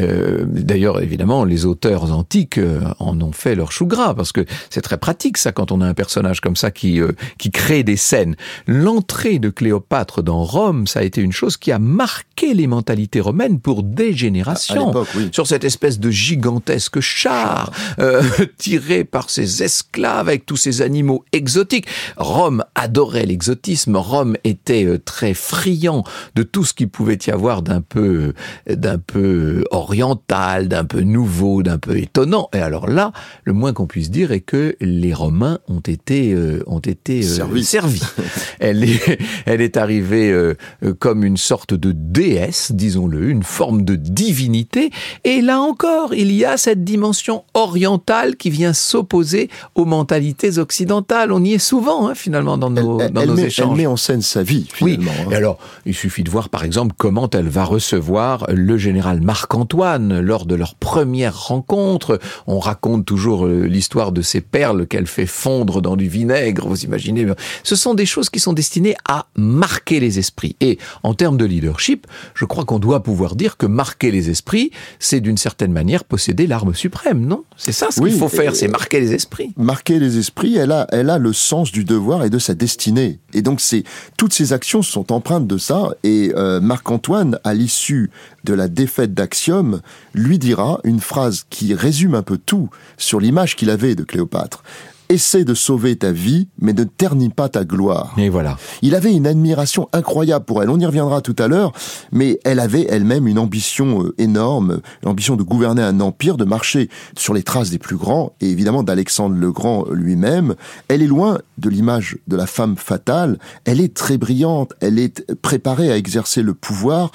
Euh, 0.00 0.44
D'ailleurs, 0.46 1.00
évidemment, 1.00 1.44
les 1.44 1.64
auteurs 1.66 2.12
antiques 2.12 2.58
euh, 2.58 2.80
en 2.98 3.20
ont 3.20 3.32
fait 3.32 3.54
leur 3.54 3.72
chou 3.72 3.86
gras, 3.86 4.14
parce 4.14 4.32
que 4.32 4.44
c'est 4.70 4.82
très 4.82 4.96
pratique 4.96 5.38
ça 5.38 5.52
quand 5.52 5.72
on 5.72 5.80
a 5.80 5.86
un 5.86 5.94
personnage 5.94 6.40
comme 6.40 6.56
ça 6.56 6.70
qui, 6.70 7.00
euh, 7.00 7.12
qui 7.38 7.50
crée 7.50 7.82
des 7.82 7.96
scènes. 7.96 8.36
L'entrée 8.66 9.38
de 9.38 9.50
Cléopâtre 9.50 10.22
dans 10.22 10.44
Rome, 10.44 10.86
ça 10.86 11.00
a 11.00 11.02
été 11.02 11.20
une 11.20 11.32
chose 11.32 11.56
qui 11.56 11.72
a 11.72 11.78
marqué 11.78 12.54
les 12.54 12.66
mentalités 12.66 13.20
romaines 13.20 13.60
pour 13.60 13.82
des 13.82 14.12
générations. 14.12 14.92
oui. 15.14 15.30
Sur 15.32 15.46
cette 15.46 15.64
espèce 15.64 15.98
de 15.98 16.10
gigantesque 16.10 17.00
char 17.00 17.72
euh, 17.98 18.22
tiré 18.58 19.04
par 19.04 19.30
ses 19.30 19.62
esclaves 19.62 20.28
avec 20.28 20.46
tous 20.46 20.56
ces 20.56 20.82
animaux 20.82 21.24
exotiques. 21.32 21.86
Rome 22.16 22.64
adorait 22.74 23.26
l'exotisme. 23.26 23.95
Rome 23.96 24.36
était 24.44 24.84
euh, 24.84 24.98
très 24.98 25.34
friand 25.34 26.04
de 26.34 26.42
tout 26.42 26.64
ce 26.64 26.74
qui 26.74 26.86
pouvait 26.86 27.18
y 27.26 27.30
avoir 27.30 27.62
d'un 27.62 27.80
peu, 27.80 28.32
euh, 28.68 28.76
d'un 28.76 28.98
peu 28.98 29.64
oriental, 29.70 30.68
d'un 30.68 30.84
peu 30.84 31.00
nouveau, 31.00 31.62
d'un 31.62 31.78
peu 31.78 31.96
étonnant. 31.98 32.48
Et 32.52 32.58
alors 32.58 32.88
là, 32.88 33.12
le 33.44 33.52
moins 33.52 33.72
qu'on 33.72 33.86
puisse 33.86 34.10
dire 34.10 34.32
est 34.32 34.40
que 34.40 34.76
les 34.80 35.14
Romains 35.14 35.58
ont 35.68 35.80
été, 35.80 36.32
euh, 36.32 36.62
ont 36.66 36.80
été 36.80 37.22
Servis. 37.22 37.64
servis. 37.64 38.02
elle 38.60 38.84
est, 38.84 39.18
elle 39.46 39.60
est 39.60 39.76
arrivée 39.76 40.30
euh, 40.30 40.54
euh, 40.82 40.94
comme 40.94 41.24
une 41.24 41.36
sorte 41.36 41.74
de 41.74 41.92
déesse, 41.92 42.72
disons-le, 42.72 43.30
une 43.30 43.42
forme 43.42 43.82
de 43.82 43.96
divinité. 43.96 44.90
Et 45.24 45.40
là 45.40 45.60
encore, 45.60 46.14
il 46.14 46.32
y 46.32 46.44
a 46.44 46.56
cette 46.56 46.84
dimension 46.84 47.44
orientale 47.54 48.36
qui 48.36 48.50
vient 48.50 48.72
s'opposer 48.72 49.48
aux 49.74 49.84
mentalités 49.84 50.58
occidentales. 50.58 51.32
On 51.32 51.42
y 51.42 51.54
est 51.54 51.58
souvent, 51.58 52.08
hein, 52.08 52.14
finalement, 52.14 52.58
dans 52.58 52.70
nos, 52.70 53.00
elle, 53.00 53.12
dans 53.12 53.22
elle 53.22 53.28
nos 53.28 53.34
met, 53.34 53.42
elle 53.42 53.48
échanges. 53.48 53.68
Met 53.86 53.92
en 53.92 53.96
scène 53.96 54.22
sa 54.22 54.42
vie, 54.42 54.66
Oui, 54.80 54.98
hein. 55.02 55.30
et 55.30 55.34
alors 55.34 55.58
il 55.84 55.94
suffit 55.94 56.24
de 56.24 56.30
voir 56.30 56.48
par 56.48 56.64
exemple 56.64 56.94
comment 56.98 57.30
elle 57.30 57.48
va 57.48 57.64
recevoir 57.64 58.46
le 58.52 58.76
général 58.76 59.20
Marc-Antoine 59.20 60.20
lors 60.20 60.46
de 60.46 60.54
leur 60.54 60.74
première 60.74 61.46
rencontre. 61.46 62.18
On 62.46 62.58
raconte 62.58 63.04
toujours 63.06 63.46
euh, 63.46 63.66
l'histoire 63.66 64.12
de 64.12 64.22
ces 64.22 64.40
perles 64.40 64.86
qu'elle 64.86 65.06
fait 65.06 65.26
fondre 65.26 65.80
dans 65.80 65.96
du 65.96 66.08
vinaigre, 66.08 66.66
vous 66.68 66.84
imaginez. 66.84 67.26
Ce 67.62 67.76
sont 67.76 67.94
des 67.94 68.06
choses 68.06 68.28
qui 68.30 68.40
sont 68.40 68.52
destinées 68.52 68.96
à 69.08 69.26
marquer 69.36 70.00
les 70.00 70.18
esprits. 70.18 70.56
Et 70.60 70.78
en 71.02 71.14
termes 71.14 71.36
de 71.36 71.44
leadership, 71.44 72.06
je 72.34 72.44
crois 72.44 72.64
qu'on 72.64 72.78
doit 72.78 73.02
pouvoir 73.02 73.36
dire 73.36 73.56
que 73.56 73.66
marquer 73.66 74.10
les 74.10 74.30
esprits, 74.30 74.70
c'est 74.98 75.20
d'une 75.20 75.36
certaine 75.36 75.72
manière 75.72 76.04
posséder 76.04 76.46
l'arme 76.46 76.74
suprême, 76.74 77.24
non? 77.24 77.44
C'est 77.56 77.72
ça 77.72 77.88
ce 77.90 78.00
Oui, 78.00 78.10
qu'il 78.10 78.18
faut 78.18 78.28
faire, 78.28 78.54
c'est 78.56 78.68
marquer 78.68 79.00
les 79.00 79.12
esprits. 79.14 79.52
marquer 79.56 79.98
les 79.98 80.18
esprits, 80.18 80.56
elle 80.56 80.72
a, 80.72 80.86
elle 80.92 81.10
a 81.10 81.18
le 81.18 81.32
sens 81.32 81.70
du 81.72 81.84
devoir 81.84 82.24
et 82.24 82.30
de 82.30 82.38
sa 82.38 82.54
destinée. 82.54 83.18
Et 83.32 83.42
donc, 83.42 83.60
c'est 83.60 83.75
toutes 84.16 84.32
ces 84.32 84.52
actions 84.52 84.82
sont 84.82 85.12
empreintes 85.12 85.46
de 85.46 85.58
ça. 85.58 85.90
Et 86.02 86.32
euh, 86.36 86.60
Marc-Antoine, 86.60 87.38
à 87.44 87.54
l'issue 87.54 88.10
de 88.44 88.54
la 88.54 88.68
défaite 88.68 89.14
d'Axiom, 89.14 89.80
lui 90.14 90.38
dira 90.38 90.80
une 90.84 91.00
phrase 91.00 91.46
qui 91.50 91.74
résume 91.74 92.14
un 92.14 92.22
peu 92.22 92.38
tout 92.38 92.70
sur 92.96 93.20
l'image 93.20 93.56
qu'il 93.56 93.70
avait 93.70 93.94
de 93.94 94.04
Cléopâtre. 94.04 94.62
Essaie 95.08 95.44
de 95.44 95.54
sauver 95.54 95.96
ta 95.96 96.12
vie, 96.12 96.48
mais 96.58 96.72
ne 96.72 96.84
ternis 96.84 97.28
pas 97.28 97.48
ta 97.48 97.64
gloire. 97.64 98.14
Et 98.18 98.28
voilà. 98.28 98.56
Il 98.82 98.94
avait 98.94 99.12
une 99.12 99.26
admiration 99.26 99.88
incroyable 99.92 100.44
pour 100.44 100.62
elle. 100.62 100.70
On 100.70 100.78
y 100.78 100.86
reviendra 100.86 101.20
tout 101.20 101.36
à 101.38 101.48
l'heure, 101.48 101.72
mais 102.12 102.40
elle 102.44 102.58
avait 102.58 102.86
elle-même 102.88 103.26
une 103.28 103.38
ambition 103.38 104.04
euh, 104.04 104.14
énorme, 104.18 104.80
l'ambition 105.02 105.36
de 105.36 105.42
gouverner 105.42 105.82
un 105.82 106.00
empire, 106.00 106.36
de 106.36 106.44
marcher 106.44 106.88
sur 107.16 107.34
les 107.34 107.42
traces 107.42 107.70
des 107.70 107.78
plus 107.78 107.96
grands, 107.96 108.32
et 108.40 108.50
évidemment 108.50 108.82
d'Alexandre 108.82 109.36
le 109.36 109.52
Grand 109.52 109.86
lui-même. 109.90 110.54
Elle 110.88 111.02
est 111.02 111.06
loin 111.06 111.38
de 111.58 111.68
l'image 111.70 112.18
de 112.26 112.36
la 112.36 112.46
femme 112.46 112.76
fatale. 112.76 113.38
Elle 113.64 113.80
est 113.80 113.94
très 113.94 114.18
brillante. 114.18 114.74
Elle 114.80 114.98
est 114.98 115.32
préparée 115.34 115.90
à 115.90 115.96
exercer 115.96 116.42
le 116.42 116.54
pouvoir. 116.54 117.10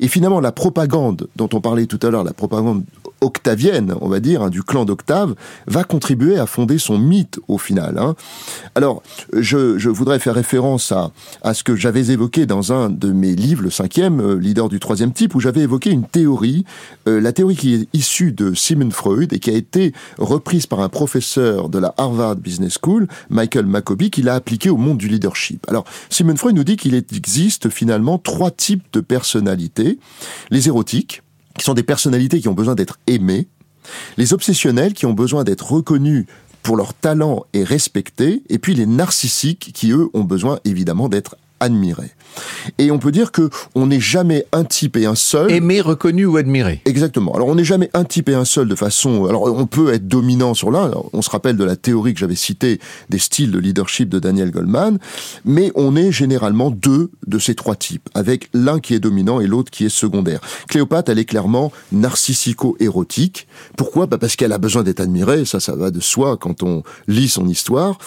Et 0.00 0.08
finalement, 0.08 0.40
la 0.40 0.52
propagande 0.52 1.28
dont 1.36 1.48
on 1.52 1.60
parlait 1.60 1.86
tout 1.86 2.00
à 2.02 2.10
l'heure, 2.10 2.24
la 2.24 2.32
propagande 2.32 2.84
octavienne, 3.22 3.94
on 4.00 4.08
va 4.08 4.20
dire, 4.20 4.42
hein, 4.42 4.50
du 4.50 4.62
clan 4.62 4.84
d'Octave, 4.84 5.34
va 5.66 5.84
contribuer 5.84 6.38
à 6.38 6.46
fonder 6.46 6.78
son 6.78 6.98
mythe 6.98 7.40
au 7.48 7.56
final. 7.56 7.96
hein. 7.98 8.14
Alors, 8.74 9.02
je, 9.32 9.78
je 9.78 9.88
voudrais 9.88 10.18
faire 10.18 10.34
référence 10.34 10.92
à, 10.92 11.12
à 11.42 11.54
ce 11.54 11.64
que 11.64 11.76
j'avais 11.76 12.10
évoqué 12.10 12.44
dans 12.46 12.72
un 12.72 12.90
de 12.90 13.12
mes 13.12 13.34
livres, 13.34 13.62
le 13.62 13.70
cinquième, 13.70 14.20
euh, 14.20 14.34
leader 14.34 14.68
du 14.68 14.80
troisième 14.80 15.12
type, 15.12 15.34
où 15.34 15.40
j'avais 15.40 15.60
évoqué 15.60 15.90
une 15.90 16.04
théorie, 16.04 16.64
euh, 17.08 17.20
la 17.20 17.32
théorie 17.32 17.56
qui 17.56 17.74
est 17.74 17.88
issue 17.92 18.32
de 18.32 18.54
Sigmund 18.54 18.92
Freud 18.92 19.32
et 19.32 19.38
qui 19.38 19.50
a 19.50 19.54
été 19.54 19.92
reprise 20.18 20.66
par 20.66 20.80
un 20.80 20.88
professeur 20.88 21.68
de 21.68 21.78
la 21.78 21.94
Harvard 21.96 22.36
Business 22.36 22.78
School, 22.82 23.06
Michael 23.30 23.66
Maccobie, 23.66 24.10
qui 24.10 24.22
l'a 24.22 24.34
appliquée 24.34 24.70
au 24.70 24.76
monde 24.76 24.98
du 24.98 25.08
leadership. 25.08 25.64
Alors, 25.68 25.84
Sigmund 26.10 26.38
Freud 26.38 26.56
nous 26.56 26.64
dit 26.64 26.76
qu'il 26.76 26.94
existe 26.94 27.68
finalement 27.68 28.18
trois 28.18 28.50
types 28.50 28.84
de 28.92 29.00
personnalités. 29.00 29.98
Les 30.50 30.68
érotiques, 30.68 31.21
qui 31.58 31.64
sont 31.64 31.74
des 31.74 31.82
personnalités 31.82 32.40
qui 32.40 32.48
ont 32.48 32.54
besoin 32.54 32.74
d'être 32.74 32.98
aimées, 33.06 33.48
les 34.16 34.32
obsessionnels 34.32 34.94
qui 34.94 35.06
ont 35.06 35.12
besoin 35.12 35.44
d'être 35.44 35.72
reconnus 35.72 36.26
pour 36.62 36.76
leur 36.76 36.94
talent 36.94 37.44
et 37.52 37.64
respectés, 37.64 38.42
et 38.48 38.58
puis 38.58 38.74
les 38.74 38.86
narcissiques 38.86 39.72
qui, 39.74 39.90
eux, 39.90 40.08
ont 40.14 40.24
besoin 40.24 40.60
évidemment 40.64 41.08
d'être 41.08 41.36
admirés. 41.60 42.12
Et 42.78 42.90
on 42.90 42.98
peut 42.98 43.12
dire 43.12 43.32
que 43.32 43.50
on 43.74 43.86
n'est 43.86 44.00
jamais 44.00 44.46
un 44.52 44.64
type 44.64 44.96
et 44.96 45.06
un 45.06 45.14
seul. 45.14 45.50
Aimé, 45.50 45.80
reconnu 45.80 46.24
ou 46.26 46.36
admiré. 46.36 46.80
Exactement. 46.84 47.34
Alors 47.34 47.48
on 47.48 47.54
n'est 47.54 47.64
jamais 47.64 47.90
un 47.94 48.04
type 48.04 48.28
et 48.28 48.34
un 48.34 48.44
seul 48.44 48.68
de 48.68 48.74
façon. 48.74 49.26
Alors 49.26 49.44
on 49.44 49.66
peut 49.66 49.92
être 49.92 50.08
dominant 50.08 50.54
sur 50.54 50.70
l'un. 50.70 50.90
On 51.12 51.22
se 51.22 51.30
rappelle 51.30 51.56
de 51.56 51.64
la 51.64 51.76
théorie 51.76 52.14
que 52.14 52.20
j'avais 52.20 52.34
citée 52.34 52.80
des 53.10 53.18
styles 53.18 53.50
de 53.50 53.58
leadership 53.58 54.08
de 54.08 54.18
Daniel 54.18 54.50
Goldman, 54.50 54.98
mais 55.44 55.72
on 55.74 55.96
est 55.96 56.12
généralement 56.12 56.70
deux 56.70 57.10
de 57.26 57.38
ces 57.38 57.54
trois 57.54 57.76
types, 57.76 58.08
avec 58.14 58.48
l'un 58.52 58.80
qui 58.80 58.94
est 58.94 59.00
dominant 59.00 59.40
et 59.40 59.46
l'autre 59.46 59.70
qui 59.70 59.84
est 59.84 59.88
secondaire. 59.88 60.40
Cléopâtre, 60.68 61.10
elle 61.10 61.18
est 61.18 61.24
clairement 61.24 61.72
narcissico-érotique. 61.92 63.46
Pourquoi? 63.76 64.06
Bah 64.06 64.18
Parce 64.18 64.36
qu'elle 64.36 64.52
a 64.52 64.58
besoin 64.58 64.82
d'être 64.82 65.00
admirée. 65.00 65.44
Ça, 65.44 65.60
ça 65.60 65.74
va 65.74 65.90
de 65.90 66.00
soi 66.00 66.36
quand 66.36 66.62
on 66.62 66.82
lit 67.08 67.28
son 67.28 67.48
histoire. 67.48 67.98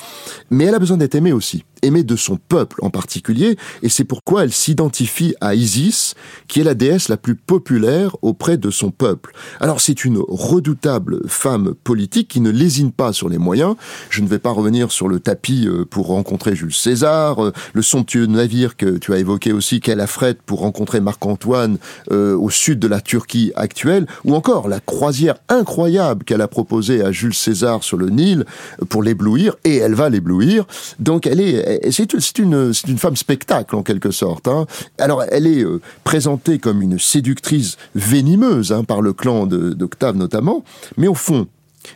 Mais 0.49 0.65
elle 0.65 0.75
a 0.75 0.79
besoin 0.79 0.97
d'être 0.97 1.15
aimée 1.15 1.33
aussi 1.33 1.63
aimée 1.85 2.03
de 2.03 2.15
son 2.15 2.37
peuple 2.37 2.79
en 2.81 2.89
particulier, 2.89 3.57
et 3.83 3.89
c'est 3.89 4.03
pourquoi 4.15 4.45
elle 4.45 4.53
s'identifie 4.53 5.35
à 5.41 5.55
Isis, 5.55 6.15
qui 6.47 6.61
est 6.61 6.63
la 6.63 6.73
déesse 6.73 7.09
la 7.09 7.17
plus 7.17 7.35
populaire 7.35 8.15
auprès 8.21 8.55
de 8.55 8.69
son 8.69 8.89
peuple. 8.89 9.33
Alors 9.59 9.81
c'est 9.81 10.05
une 10.05 10.19
redoutable 10.25 11.27
femme 11.27 11.73
politique 11.83 12.29
qui 12.29 12.39
ne 12.39 12.49
lésine 12.49 12.93
pas 12.93 13.11
sur 13.11 13.27
les 13.27 13.37
moyens. 13.37 13.75
Je 14.09 14.21
ne 14.21 14.27
vais 14.29 14.39
pas 14.39 14.51
revenir 14.51 14.89
sur 14.93 15.09
le 15.09 15.19
tapis 15.19 15.67
euh, 15.67 15.83
pour 15.83 16.07
rencontrer 16.07 16.55
Jules 16.55 16.73
César, 16.73 17.43
euh, 17.43 17.51
le 17.73 17.81
somptueux 17.81 18.25
navire 18.25 18.77
que 18.77 18.97
tu 18.97 19.11
as 19.11 19.17
évoqué 19.17 19.51
aussi 19.51 19.81
qu'elle 19.81 19.99
affrète 19.99 20.41
pour 20.41 20.59
rencontrer 20.59 21.01
Marc-Antoine 21.01 21.77
euh, 22.09 22.37
au 22.37 22.49
sud 22.49 22.79
de 22.79 22.87
la 22.87 23.01
Turquie 23.01 23.51
actuelle, 23.57 24.07
ou 24.23 24.33
encore 24.33 24.69
la 24.69 24.79
croisière 24.79 25.35
incroyable 25.49 26.23
qu'elle 26.23 26.41
a 26.41 26.47
proposée 26.47 27.03
à 27.03 27.11
Jules 27.11 27.33
César 27.33 27.83
sur 27.83 27.97
le 27.97 28.09
Nil 28.09 28.45
pour 28.87 29.03
l'éblouir, 29.03 29.57
et 29.65 29.75
elle 29.75 29.93
va 29.93 30.07
l'éblouir. 30.07 30.65
Donc 30.99 31.27
elle 31.27 31.41
est, 31.41 31.91
c'est 31.91 32.39
une, 32.39 32.73
c'est 32.73 32.87
une 32.87 32.97
femme 32.97 33.17
spectacle 33.17 33.75
en 33.75 33.83
quelque 33.83 34.04
sorte. 34.11 34.47
Hein. 34.47 34.65
Alors 34.97 35.23
elle 35.29 35.47
est 35.47 35.63
euh, 35.63 35.81
présentée 36.03 36.59
comme 36.59 36.81
une 36.81 36.99
séductrice 36.99 37.77
venimeuse 37.95 38.71
hein, 38.71 38.83
par 38.83 39.01
le 39.01 39.13
clan 39.13 39.45
d'Octave 39.45 40.15
notamment, 40.15 40.63
mais 40.97 41.07
au 41.07 41.13
fond, 41.13 41.47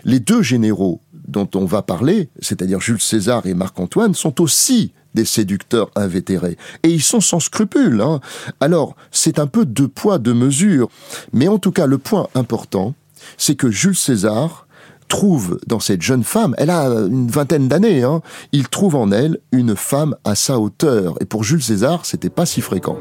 les 0.03 0.19
deux 0.19 0.41
généraux 0.41 1.01
dont 1.27 1.49
on 1.55 1.65
va 1.65 1.81
parler, 1.81 2.29
c'est-à-dire 2.41 2.79
Jules 2.79 3.01
César 3.01 3.45
et 3.45 3.53
Marc-Antoine, 3.53 4.13
sont 4.13 4.41
aussi 4.41 4.93
des 5.15 5.25
séducteurs 5.25 5.89
invétérés. 5.95 6.57
Et 6.83 6.89
ils 6.89 7.01
sont 7.01 7.21
sans 7.21 7.39
scrupules. 7.39 8.01
Hein. 8.01 8.19
Alors, 8.59 8.95
c'est 9.11 9.39
un 9.39 9.47
peu 9.47 9.65
deux 9.65 9.87
poids, 9.87 10.19
deux 10.19 10.33
mesures. 10.33 10.89
Mais 11.33 11.47
en 11.47 11.57
tout 11.57 11.71
cas, 11.71 11.87
le 11.87 11.97
point 11.97 12.27
important, 12.35 12.93
c'est 13.37 13.55
que 13.55 13.71
Jules 13.71 13.95
César 13.95 14.67
trouve 15.09 15.59
dans 15.67 15.81
cette 15.81 16.01
jeune 16.01 16.23
femme, 16.23 16.55
elle 16.57 16.69
a 16.69 16.85
une 16.85 17.27
vingtaine 17.27 17.67
d'années, 17.67 18.03
hein, 18.03 18.21
il 18.53 18.69
trouve 18.69 18.95
en 18.95 19.11
elle 19.11 19.39
une 19.51 19.75
femme 19.75 20.15
à 20.23 20.35
sa 20.35 20.57
hauteur. 20.57 21.15
Et 21.19 21.25
pour 21.25 21.43
Jules 21.43 21.63
César, 21.63 22.05
c'était 22.05 22.29
pas 22.29 22.45
si 22.45 22.61
fréquent. 22.61 22.97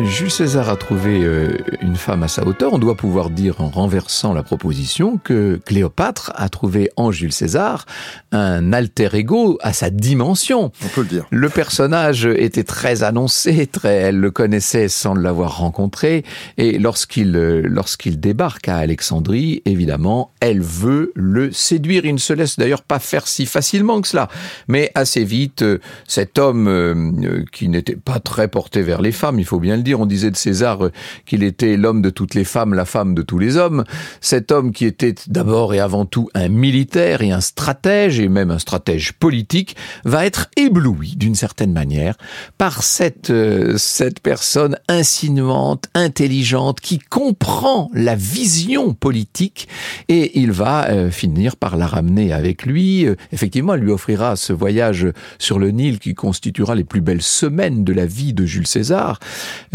Jules 0.00 0.30
César 0.30 0.68
a 0.68 0.76
trouvé 0.76 1.24
euh, 1.24 1.56
une 1.82 1.96
femme 1.96 2.22
à 2.22 2.28
sa 2.28 2.46
hauteur. 2.46 2.72
On 2.72 2.78
doit 2.78 2.94
pouvoir 2.94 3.30
dire, 3.30 3.60
en 3.60 3.68
renversant 3.68 4.32
la 4.32 4.44
proposition, 4.44 5.18
que 5.18 5.60
Cléopâtre 5.64 6.30
a 6.36 6.48
trouvé 6.48 6.90
en 6.96 7.10
Jules 7.10 7.32
César 7.32 7.84
un 8.30 8.72
alter 8.72 9.08
ego 9.14 9.58
à 9.60 9.72
sa 9.72 9.90
dimension. 9.90 10.70
On 10.84 10.88
peut 10.88 11.00
le 11.00 11.08
dire. 11.08 11.26
Le 11.30 11.48
personnage 11.48 12.26
était 12.26 12.62
très 12.62 13.02
annoncé, 13.02 13.66
très, 13.66 13.94
elle 13.94 14.20
le 14.20 14.30
connaissait 14.30 14.86
sans 14.86 15.14
l'avoir 15.14 15.58
rencontré, 15.58 16.22
et 16.58 16.78
lorsqu'il 16.78 17.34
euh, 17.34 17.62
lorsqu'il 17.64 18.20
débarque 18.20 18.68
à 18.68 18.76
Alexandrie, 18.76 19.62
évidemment, 19.64 20.30
elle 20.38 20.60
veut 20.60 21.10
le 21.16 21.50
séduire. 21.50 22.04
Il 22.04 22.14
ne 22.14 22.18
se 22.18 22.32
laisse 22.32 22.56
d'ailleurs 22.56 22.82
pas 22.82 23.00
faire 23.00 23.26
si 23.26 23.46
facilement 23.46 24.00
que 24.00 24.06
cela, 24.06 24.28
mais 24.68 24.92
assez 24.94 25.24
vite, 25.24 25.62
euh, 25.62 25.80
cet 26.06 26.38
homme 26.38 27.44
qui 27.50 27.68
n'était 27.68 27.96
pas 27.96 28.20
très 28.20 28.46
porté 28.46 28.82
vers 28.82 29.02
les 29.02 29.12
femmes, 29.12 29.40
il 29.40 29.44
faut 29.44 29.58
bien 29.58 29.76
le 29.76 29.82
dire, 29.82 29.87
on 29.94 30.06
disait 30.06 30.30
de 30.30 30.36
César 30.36 30.84
euh, 30.84 30.92
qu'il 31.26 31.42
était 31.42 31.76
l'homme 31.76 32.02
de 32.02 32.10
toutes 32.10 32.34
les 32.34 32.44
femmes, 32.44 32.74
la 32.74 32.84
femme 32.84 33.14
de 33.14 33.22
tous 33.22 33.38
les 33.38 33.56
hommes. 33.56 33.84
Cet 34.20 34.52
homme 34.52 34.72
qui 34.72 34.84
était 34.84 35.14
d'abord 35.26 35.74
et 35.74 35.80
avant 35.80 36.04
tout 36.04 36.28
un 36.34 36.48
militaire 36.48 37.22
et 37.22 37.30
un 37.30 37.40
stratège, 37.40 38.20
et 38.20 38.28
même 38.28 38.50
un 38.50 38.58
stratège 38.58 39.12
politique, 39.12 39.76
va 40.04 40.26
être 40.26 40.48
ébloui 40.56 41.16
d'une 41.16 41.34
certaine 41.34 41.72
manière 41.72 42.16
par 42.56 42.82
cette, 42.82 43.30
euh, 43.30 43.76
cette 43.78 44.20
personne 44.20 44.76
insinuante, 44.88 45.84
intelligente, 45.94 46.80
qui 46.80 46.98
comprend 46.98 47.90
la 47.94 48.14
vision 48.14 48.94
politique 48.94 49.68
et 50.08 50.38
il 50.40 50.52
va 50.52 50.88
euh, 50.88 51.10
finir 51.10 51.56
par 51.56 51.76
la 51.76 51.86
ramener 51.86 52.32
avec 52.32 52.66
lui. 52.66 53.06
effectivement, 53.32 53.74
elle 53.74 53.80
lui 53.80 53.92
offrira 53.92 54.36
ce 54.36 54.52
voyage 54.52 55.08
sur 55.38 55.58
le 55.58 55.70
Nil 55.70 55.98
qui 55.98 56.14
constituera 56.14 56.74
les 56.74 56.84
plus 56.84 57.00
belles 57.00 57.22
semaines 57.22 57.84
de 57.84 57.92
la 57.92 58.06
vie 58.06 58.32
de 58.32 58.44
Jules 58.44 58.66
César. 58.66 59.18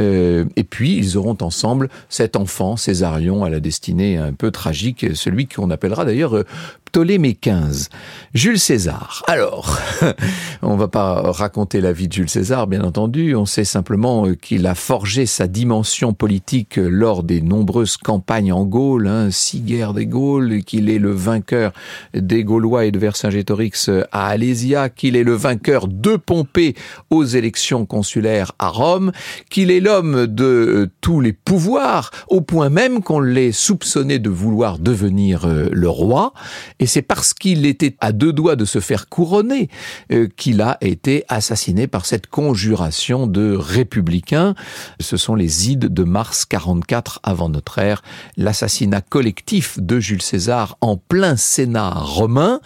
Euh, 0.04 0.46
et 0.56 0.64
puis, 0.64 0.96
ils 0.98 1.18
auront 1.18 1.38
ensemble 1.42 1.90
cet 2.10 2.36
enfant, 2.36 2.78
Césarion, 2.78 3.44
à 3.44 3.50
la 3.50 3.60
destinée 3.60 4.18
un 4.18 4.34
peu 4.34 4.52
tragique, 4.52 5.06
celui 5.16 5.48
qu'on 5.48 5.72
appellera 5.72 6.06
d'ailleurs 6.06 6.36
euh, 6.36 6.46
Ptolémée 6.86 7.38
XV. 7.42 7.90
Jules 8.34 8.60
César. 8.60 9.24
Alors, 9.28 9.80
on 10.62 10.76
va 10.76 10.88
pas 10.88 11.32
raconter 11.32 11.82
la 11.82 11.92
vie 11.92 12.08
de 12.08 12.14
Jules 12.14 12.30
César, 12.30 12.68
bien 12.68 12.84
entendu. 12.84 13.36
On 13.36 13.46
sait 13.46 13.64
simplement 13.64 14.28
euh, 14.28 14.36
qu'il 14.36 14.68
a 14.68 14.76
forgé 14.76 15.26
sa 15.26 15.48
dimension 15.48 16.14
politique 16.14 16.78
lors 16.78 17.24
des 17.24 17.42
nombreuses 17.42 17.98
campagnes 17.98 18.54
en 18.54 18.64
Gaule, 18.66 19.08
hein, 19.08 19.32
six 19.32 19.62
guerres 19.62 19.94
des 19.94 20.06
Gaules, 20.06 20.64
qu'il 20.64 20.90
est 20.90 21.00
le 21.00 21.12
vainqueur 21.12 21.74
des 22.14 22.44
Gaulois 22.44 22.86
et 22.86 22.92
de 22.92 23.00
Vercingétorix 23.00 23.90
à 24.12 24.28
Alésia, 24.28 24.90
qu'il 24.90 25.16
est 25.16 25.24
le 25.24 25.34
vainqueur 25.34 25.88
de 25.88 26.16
Pompée 26.16 26.76
aux 27.10 27.24
élections 27.24 27.86
consulaires 27.86 28.52
à 28.60 28.70
Rome, 28.70 29.12
qu'il 29.50 29.72
est 29.72 29.80
l'homme 29.80 29.93
de 30.02 30.44
euh, 30.44 30.92
tous 31.02 31.22
les 31.22 31.34
pouvoirs, 31.34 32.12
au 32.28 32.42
point 32.42 32.70
même 32.70 33.04
qu'on 33.04 33.20
l'ait 33.20 33.52
soupçonné 33.52 34.20
de 34.20 34.30
vouloir 34.30 34.80
devenir 34.80 35.46
euh, 35.46 35.70
le 35.72 35.90
roi. 35.90 36.34
Et 36.80 36.86
c'est 36.86 37.02
parce 37.02 37.34
qu'il 37.34 37.66
était 37.66 37.96
à 38.00 38.12
deux 38.12 38.34
doigts 38.34 38.56
de 38.56 38.66
se 38.66 38.80
faire 38.80 39.10
couronner 39.10 39.70
euh, 40.12 40.28
qu'il 40.36 40.62
a 40.62 40.78
été 40.82 41.24
assassiné 41.28 41.88
par 41.88 42.06
cette 42.06 42.28
conjuration 42.28 43.28
de 43.28 43.56
républicains. 43.56 44.56
Ce 45.00 45.18
sont 45.18 45.36
les 45.36 45.70
ides 45.70 45.94
de 45.94 46.04
mars 46.04 46.46
44 46.46 47.20
avant 47.24 47.50
notre 47.50 47.80
ère, 47.80 48.02
l'assassinat 48.38 49.02
collectif 49.02 49.80
de 49.80 50.00
Jules 50.00 50.22
César 50.22 50.78
en 50.82 50.98
plein 50.98 51.36
Sénat 51.36 51.92
romain. 51.92 52.60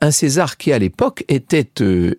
Un 0.00 0.10
César 0.10 0.56
qui 0.56 0.72
à 0.72 0.78
l'époque 0.78 1.24
était 1.28 1.66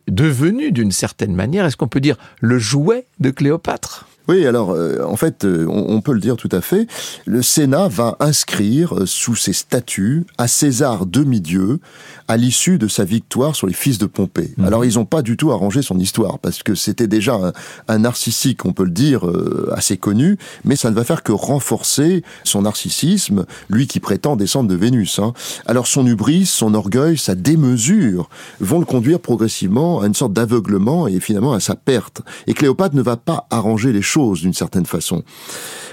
devenu 0.07 0.71
d'une 0.71 0.91
certaine 0.91 1.35
manière, 1.35 1.65
est-ce 1.65 1.77
qu'on 1.77 1.87
peut 1.87 1.99
dire, 1.99 2.17
le 2.39 2.59
jouet 2.59 3.05
de 3.19 3.29
Cléopâtre? 3.29 4.07
Oui, 4.27 4.45
alors 4.45 4.71
euh, 4.71 5.03
en 5.05 5.15
fait, 5.15 5.45
euh, 5.45 5.65
on, 5.69 6.01
peut 6.01 6.11
le 6.11 6.19
dire 6.19 6.35
tout 6.35 6.49
à 6.51 6.59
fait. 6.59 6.87
Le 7.25 7.41
Sénat 7.41 7.87
va 7.87 8.17
inscrire 8.19 8.93
euh, 8.93 9.05
sous 9.05 9.35
ses 9.35 9.53
statuts 9.53 10.25
à 10.37 10.47
César 10.47 11.05
demi-dieu 11.05 11.79
à 12.27 12.37
l'issue 12.37 12.77
de 12.77 12.87
sa 12.87 13.03
victoire 13.03 13.55
sur 13.55 13.67
les 13.67 13.73
fils 13.73 13.97
de 13.97 14.05
Pompée. 14.05 14.53
Mhm. 14.57 14.65
Alors 14.65 14.85
ils 14.85 14.95
n'ont 14.95 15.05
pas 15.05 15.21
du 15.21 15.37
tout 15.37 15.51
arrangé 15.51 15.81
son 15.81 15.99
histoire 15.99 16.39
parce 16.39 16.63
que 16.63 16.75
c'était 16.75 17.07
déjà 17.07 17.35
un, 17.35 17.53
un, 17.87 17.99
narcissique, 17.99 18.65
on 18.65 18.73
peut 18.73 18.83
le 18.83 18.91
dire, 18.91 19.23
assez 19.71 19.97
connu, 19.97 20.37
mais 20.63 20.75
ça 20.75 20.89
ne 20.89 20.95
va 20.95 21.03
faire 21.03 21.23
que 21.23 21.31
renforcer 21.31 22.23
son 22.43 22.63
narcissisme, 22.63 23.45
lui 23.69 23.87
qui 23.87 23.99
prétend 23.99 24.35
descendre 24.35 24.69
de 24.69 24.75
Vénus. 24.75 25.19
Hein. 25.19 25.33
Alors 25.65 25.87
son 25.87 26.05
hubris, 26.05 26.45
son 26.45 26.73
orgueil, 26.73 27.17
sa 27.17 27.35
démesure 27.35 28.29
vont 28.59 28.79
le 28.79 28.85
conduire 28.85 29.19
progressivement 29.19 30.01
à 30.01 30.07
une 30.07 30.13
sorte 30.13 30.33
d'aveuglement 30.33 31.07
et 31.07 31.19
finalement 31.19 31.53
à 31.53 31.59
sa 31.59 31.75
perte. 31.75 32.21
Et 32.47 32.53
Cléopâtre 32.53 32.95
ne 32.95 33.01
va 33.01 33.17
pas 33.17 33.47
arranger 33.49 33.93
les 33.93 34.01
choses 34.01 34.41
d'une 34.41 34.53
certaine 34.53 34.85
façon. 34.85 35.23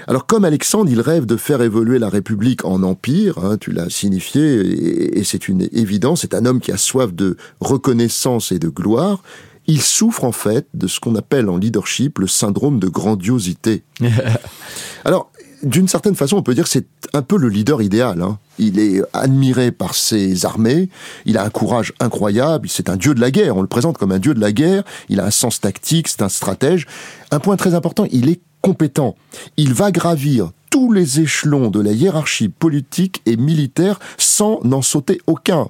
Alors 0.07 0.25
comme 0.25 0.45
Alexandre, 0.45 0.89
il 0.91 1.01
rêve 1.01 1.25
de 1.25 1.35
faire 1.35 1.61
évoluer 1.61 1.99
la 1.99 2.09
République 2.09 2.63
en 2.65 2.83
empire, 2.83 3.39
hein, 3.39 3.57
tu 3.59 3.71
l'as 3.71 3.89
signifié, 3.89 5.17
et, 5.17 5.23
c'est 5.23 5.47
une 5.47 5.67
évidence, 5.71 6.23
c'est 6.25 6.33
un 6.33 6.45
homme 6.45 6.59
qui 6.59 6.71
a 6.71 6.77
soif 6.77 7.13
de 7.13 7.37
reconnaissance 7.59 8.51
et 8.51 8.57
de 8.57 8.67
gloire, 8.67 9.21
il 9.67 9.81
souffre 9.81 10.23
en 10.23 10.31
fait 10.31 10.67
de 10.73 10.87
ce 10.87 10.99
qu'on 10.99 11.15
appelle 11.15 11.49
en 11.49 11.57
leadership 11.57 12.17
le 12.17 12.27
syndrome 12.27 12.79
de 12.79 12.87
grandiosité. 12.87 13.83
Alors, 15.05 15.31
d'une 15.61 15.87
certaine 15.87 16.15
façon, 16.15 16.37
on 16.37 16.43
peut 16.43 16.55
dire 16.55 16.63
que 16.63 16.69
c'est 16.69 16.87
un 17.13 17.21
peu 17.21 17.37
le 17.37 17.47
leader 17.47 17.83
idéal. 17.83 18.21
Hein. 18.23 18.39
Il 18.57 18.79
est 18.79 19.01
admiré 19.13 19.71
par 19.71 19.93
ses 19.93 20.45
armées, 20.45 20.89
il 21.25 21.37
a 21.37 21.43
un 21.43 21.49
courage 21.51 21.93
incroyable, 21.99 22.69
c'est 22.69 22.89
un 22.89 22.97
dieu 22.97 23.13
de 23.13 23.21
la 23.21 23.29
guerre, 23.29 23.55
on 23.55 23.61
le 23.61 23.67
présente 23.67 23.97
comme 23.99 24.11
un 24.11 24.19
dieu 24.19 24.33
de 24.33 24.41
la 24.41 24.51
guerre, 24.51 24.83
il 25.09 25.19
a 25.19 25.25
un 25.25 25.31
sens 25.31 25.61
tactique, 25.61 26.07
c'est 26.07 26.23
un 26.23 26.29
stratège. 26.29 26.87
Un 27.29 27.39
point 27.39 27.55
très 27.55 27.75
important, 27.75 28.05
il 28.11 28.29
est 28.29 28.41
compétent. 28.61 29.15
Il 29.57 29.75
va 29.75 29.91
gravir 29.91 30.51
tous 30.71 30.91
les 30.91 31.19
échelons 31.19 31.69
de 31.69 31.79
la 31.79 31.91
hiérarchie 31.91 32.49
politique 32.49 33.21
et 33.25 33.37
militaire 33.37 33.99
sans 34.17 34.59
n'en 34.63 34.81
sauter 34.81 35.21
aucun. 35.25 35.69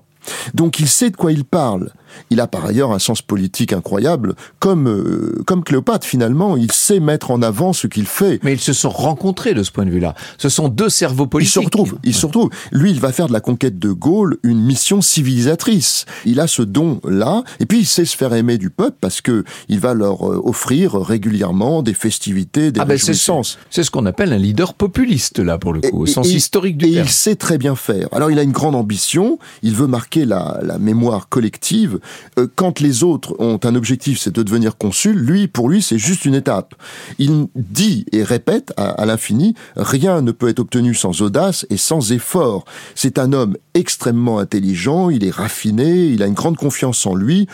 Donc 0.53 0.79
il 0.79 0.87
sait 0.87 1.09
de 1.09 1.17
quoi 1.17 1.31
il 1.31 1.45
parle. 1.45 1.91
Il 2.29 2.39
a 2.39 2.47
par 2.47 2.65
ailleurs 2.65 2.91
un 2.91 2.99
sens 2.99 3.21
politique 3.21 3.73
incroyable, 3.73 4.35
comme 4.59 4.87
euh, 4.87 5.41
comme 5.45 5.63
Cléopâtre 5.63 6.05
finalement. 6.05 6.57
Il 6.57 6.71
sait 6.71 6.99
mettre 6.99 7.31
en 7.31 7.41
avant 7.41 7.73
ce 7.73 7.87
qu'il 7.87 8.05
fait. 8.05 8.39
Mais 8.43 8.53
ils 8.53 8.59
se 8.59 8.73
sont 8.73 8.89
rencontrés 8.89 9.53
de 9.53 9.63
ce 9.63 9.71
point 9.71 9.85
de 9.85 9.91
vue-là. 9.91 10.15
Ce 10.37 10.49
sont 10.49 10.69
deux 10.69 10.89
cerveaux 10.89 11.27
politiques. 11.27 11.55
Ils 11.55 11.59
se 11.61 11.65
retrouvent. 11.65 11.97
Ils 12.03 12.15
se 12.15 12.25
retrouvent. 12.25 12.49
Lui, 12.71 12.91
il 12.91 12.99
va 12.99 13.11
faire 13.11 13.27
de 13.27 13.33
la 13.33 13.41
conquête 13.41 13.79
de 13.79 13.91
Gaule 13.91 14.37
une 14.43 14.61
mission 14.61 15.01
civilisatrice. 15.01 16.05
Il 16.25 16.39
a 16.39 16.47
ce 16.47 16.61
don-là, 16.61 17.43
et 17.59 17.65
puis 17.65 17.79
il 17.79 17.85
sait 17.85 18.05
se 18.05 18.15
faire 18.15 18.33
aimer 18.33 18.57
du 18.57 18.69
peuple 18.69 18.97
parce 19.01 19.21
que 19.21 19.43
il 19.69 19.79
va 19.79 19.93
leur 19.93 20.29
euh, 20.29 20.41
offrir 20.43 20.93
régulièrement 20.93 21.83
des 21.83 21.93
festivités, 21.93 22.71
des 22.71 22.79
ah 22.79 22.85
ben 22.85 22.93
réjouissances. 22.93 23.57
C'est 23.69 23.83
ce 23.83 23.91
qu'on 23.91 24.05
appelle 24.05 24.33
un 24.33 24.37
leader 24.37 24.73
populiste 24.73 25.39
là 25.39 25.57
pour 25.57 25.73
le 25.73 25.81
coup, 25.81 26.01
au 26.01 26.05
sens 26.05 26.27
historique 26.27 26.77
du 26.77 26.91
terme. 26.91 27.05
Et 27.05 27.07
il 27.07 27.11
sait 27.11 27.35
très 27.35 27.57
bien 27.57 27.75
faire. 27.75 28.07
Alors 28.11 28.31
il 28.31 28.39
a 28.39 28.43
une 28.43 28.51
grande 28.51 28.75
ambition. 28.75 29.39
Il 29.63 29.75
veut 29.75 29.87
marquer 29.87 30.25
la, 30.25 30.59
la 30.63 30.77
mémoire 30.77 31.29
collective 31.29 31.99
euh, 32.39 32.47
quand 32.55 32.79
les 32.79 33.03
autres 33.03 33.35
ont 33.39 33.59
un 33.63 33.75
objectif, 33.75 34.19
c'est 34.19 34.33
de 34.33 34.43
devenir 34.43 34.77
consul, 34.77 35.15
lui, 35.15 35.47
pour 35.47 35.69
lui, 35.69 35.81
c'est 35.81 35.97
juste 35.97 36.25
une 36.25 36.35
étape. 36.35 36.75
Il 37.19 37.47
dit 37.55 38.05
et 38.11 38.23
répète 38.23 38.73
à 38.77 39.05
l'infini, 39.05 39.55
rien 39.75 40.21
ne 40.21 40.31
peut 40.31 40.49
être 40.49 40.59
obtenu 40.59 40.93
sans 40.93 41.21
audace 41.21 41.65
et 41.69 41.77
sans 41.77 42.11
effort. 42.11 42.65
C'est 42.95 43.19
un 43.19 43.33
homme 43.33 43.57
extrêmement 43.73 44.39
intelligent, 44.39 45.09
il 45.09 45.23
est 45.25 45.33
raffiné, 45.33 46.05
il 46.07 46.23
a 46.23 46.27
une 46.27 46.33
grande 46.33 46.57
confiance 46.57 47.05
en 47.05 47.15
lui 47.15 47.47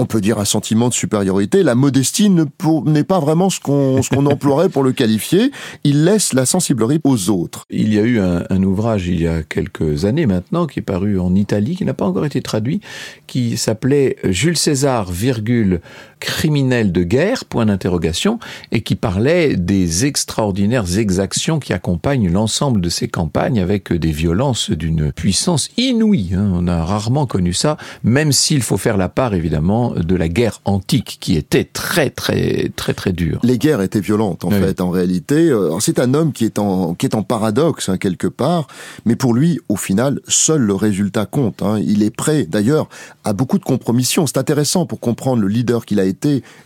on 0.00 0.06
peut 0.06 0.20
dire 0.22 0.38
un 0.38 0.46
sentiment 0.46 0.88
de 0.88 0.94
supériorité. 0.94 1.62
La 1.62 1.74
modestie 1.74 2.30
n'est 2.30 3.04
pas 3.04 3.20
vraiment 3.20 3.50
ce 3.50 3.60
qu'on 3.60 4.00
emploierait 4.26 4.70
pour 4.70 4.82
le 4.82 4.92
qualifier. 4.92 5.52
Il 5.84 6.04
laisse 6.04 6.32
la 6.32 6.46
sensiblerie 6.46 7.00
aux 7.04 7.28
autres. 7.28 7.66
Il 7.68 7.92
y 7.92 7.98
a 7.98 8.02
eu 8.02 8.18
un, 8.18 8.44
un, 8.48 8.62
ouvrage 8.62 9.06
il 9.08 9.20
y 9.20 9.28
a 9.28 9.42
quelques 9.42 10.06
années 10.06 10.26
maintenant 10.26 10.66
qui 10.66 10.78
est 10.78 10.82
paru 10.82 11.20
en 11.20 11.34
Italie, 11.34 11.76
qui 11.76 11.84
n'a 11.84 11.92
pas 11.94 12.06
encore 12.06 12.24
été 12.24 12.40
traduit, 12.40 12.80
qui 13.26 13.58
s'appelait 13.58 14.16
Jules 14.24 14.56
César, 14.56 15.12
virgule, 15.12 15.80
criminel 16.20 16.92
de 16.92 17.02
guerre, 17.02 17.44
point 17.44 17.66
d'interrogation, 17.66 18.38
et 18.70 18.82
qui 18.82 18.94
parlait 18.94 19.56
des 19.56 20.04
extraordinaires 20.04 20.98
exactions 20.98 21.58
qui 21.58 21.72
accompagnent 21.72 22.30
l'ensemble 22.30 22.80
de 22.80 22.88
ces 22.88 23.08
campagnes 23.08 23.60
avec 23.60 23.92
des 23.92 24.12
violences 24.12 24.70
d'une 24.70 25.12
puissance 25.12 25.70
inouïe. 25.76 26.34
Hein. 26.34 26.52
On 26.54 26.68
a 26.68 26.84
rarement 26.84 27.26
connu 27.26 27.52
ça, 27.52 27.76
même 28.04 28.32
s'il 28.32 28.62
faut 28.62 28.76
faire 28.76 28.96
la 28.96 29.08
part 29.08 29.34
évidemment 29.34 29.94
de 29.96 30.14
la 30.14 30.28
guerre 30.28 30.60
antique 30.64 31.18
qui 31.20 31.36
était 31.36 31.64
très 31.64 32.10
très 32.10 32.70
très 32.76 32.94
très 32.94 33.12
dure. 33.12 33.40
Les 33.42 33.58
guerres 33.58 33.80
étaient 33.80 34.00
violentes 34.00 34.44
en 34.44 34.50
fait 34.50 34.80
en 34.80 34.90
réalité. 34.90 35.48
Euh, 35.50 35.78
c'est 35.80 35.98
un 35.98 36.14
homme 36.14 36.32
qui 36.32 36.44
est 36.44 36.58
en 36.58 36.94
qui 36.94 37.06
est 37.06 37.14
en 37.14 37.22
paradoxe 37.22 37.88
hein, 37.88 37.96
quelque 37.96 38.26
part, 38.26 38.66
mais 39.04 39.16
pour 39.16 39.34
lui 39.34 39.58
au 39.68 39.76
final 39.76 40.20
seul 40.28 40.60
le 40.60 40.74
résultat 40.74 41.26
compte. 41.26 41.62
Hein. 41.62 41.80
Il 41.82 42.02
est 42.02 42.14
prêt 42.14 42.46
d'ailleurs 42.48 42.88
à 43.24 43.32
beaucoup 43.32 43.58
de 43.58 43.64
compromissions. 43.64 44.26
C'est 44.26 44.38
intéressant 44.38 44.86
pour 44.86 45.00
comprendre 45.00 45.42
le 45.42 45.48
leader 45.48 45.86
qu'il 45.86 46.00
a 46.00 46.04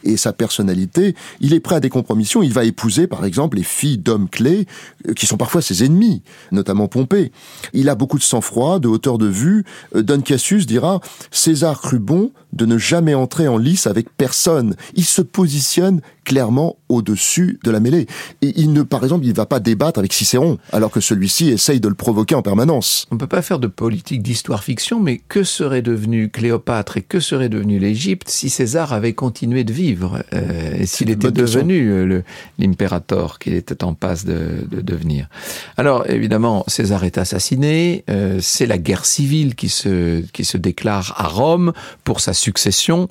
et 0.04 0.16
sa 0.16 0.32
personnalité. 0.32 1.14
Il 1.40 1.54
est 1.54 1.60
prêt 1.60 1.76
à 1.76 1.80
des 1.80 1.88
compromissions. 1.88 2.42
Il 2.42 2.52
va 2.52 2.64
épouser 2.64 3.06
par 3.06 3.24
exemple 3.24 3.56
les 3.56 3.62
filles 3.62 3.98
d'hommes 3.98 4.28
clés 4.28 4.66
euh, 5.08 5.12
qui 5.12 5.26
sont 5.26 5.36
parfois 5.36 5.62
ses 5.62 5.84
ennemis, 5.84 6.22
notamment 6.52 6.88
Pompée. 6.88 7.32
Il 7.72 7.88
a 7.88 7.94
beaucoup 7.94 8.18
de 8.18 8.22
sang-froid, 8.22 8.78
de 8.78 8.88
hauteur 8.88 9.18
de 9.18 9.26
vue. 9.26 9.64
Euh, 9.94 10.02
Don 10.02 10.20
Cassius 10.20 10.66
dira 10.66 11.00
César 11.30 11.80
crut 11.80 12.00
bon 12.00 12.32
de 12.54 12.66
ne 12.66 12.78
jamais 12.78 13.14
entrer 13.14 13.48
en 13.48 13.58
lice 13.58 13.86
avec 13.86 14.08
personne. 14.16 14.76
Il 14.94 15.04
se 15.04 15.22
positionne 15.22 16.00
clairement 16.24 16.76
au-dessus 16.88 17.58
de 17.62 17.70
la 17.70 17.80
mêlée. 17.80 18.06
Et 18.42 18.52
il 18.56 18.72
ne, 18.72 18.82
par 18.82 19.04
exemple, 19.04 19.24
il 19.24 19.30
ne 19.30 19.34
va 19.34 19.46
pas 19.46 19.60
débattre 19.60 19.98
avec 19.98 20.12
Cicéron, 20.12 20.58
alors 20.72 20.90
que 20.90 21.00
celui-ci 21.00 21.50
essaye 21.50 21.80
de 21.80 21.88
le 21.88 21.94
provoquer 21.94 22.34
en 22.34 22.42
permanence. 22.42 23.06
On 23.10 23.14
ne 23.14 23.20
peut 23.20 23.26
pas 23.26 23.42
faire 23.42 23.58
de 23.58 23.66
politique 23.66 24.22
d'histoire-fiction, 24.22 25.00
mais 25.00 25.18
que 25.18 25.44
serait 25.44 25.82
devenu 25.82 26.30
Cléopâtre 26.30 26.96
et 26.96 27.02
que 27.02 27.20
serait 27.20 27.48
devenu 27.48 27.78
l'Égypte 27.78 28.28
si 28.28 28.50
César 28.50 28.92
avait 28.92 29.12
continué 29.12 29.64
de 29.64 29.72
vivre, 29.72 30.22
euh, 30.32 30.76
et 30.78 30.86
s'il 30.86 31.10
était 31.10 31.30
devenu 31.30 31.90
euh, 31.90 32.22
l'impérator 32.58 33.38
qu'il 33.38 33.54
était 33.54 33.84
en 33.84 33.94
passe 33.94 34.24
de, 34.24 34.66
de, 34.70 34.80
devenir. 34.80 35.28
Alors, 35.76 36.08
évidemment, 36.08 36.64
César 36.68 37.04
est 37.04 37.18
assassiné, 37.18 38.04
euh, 38.08 38.38
c'est 38.40 38.66
la 38.66 38.78
guerre 38.78 39.04
civile 39.04 39.54
qui 39.54 39.68
se, 39.68 40.22
qui 40.32 40.44
se 40.44 40.56
déclare 40.56 41.14
à 41.16 41.28
Rome 41.28 41.72
pour 42.04 42.20
sa 42.20 42.32
succession 42.44 43.08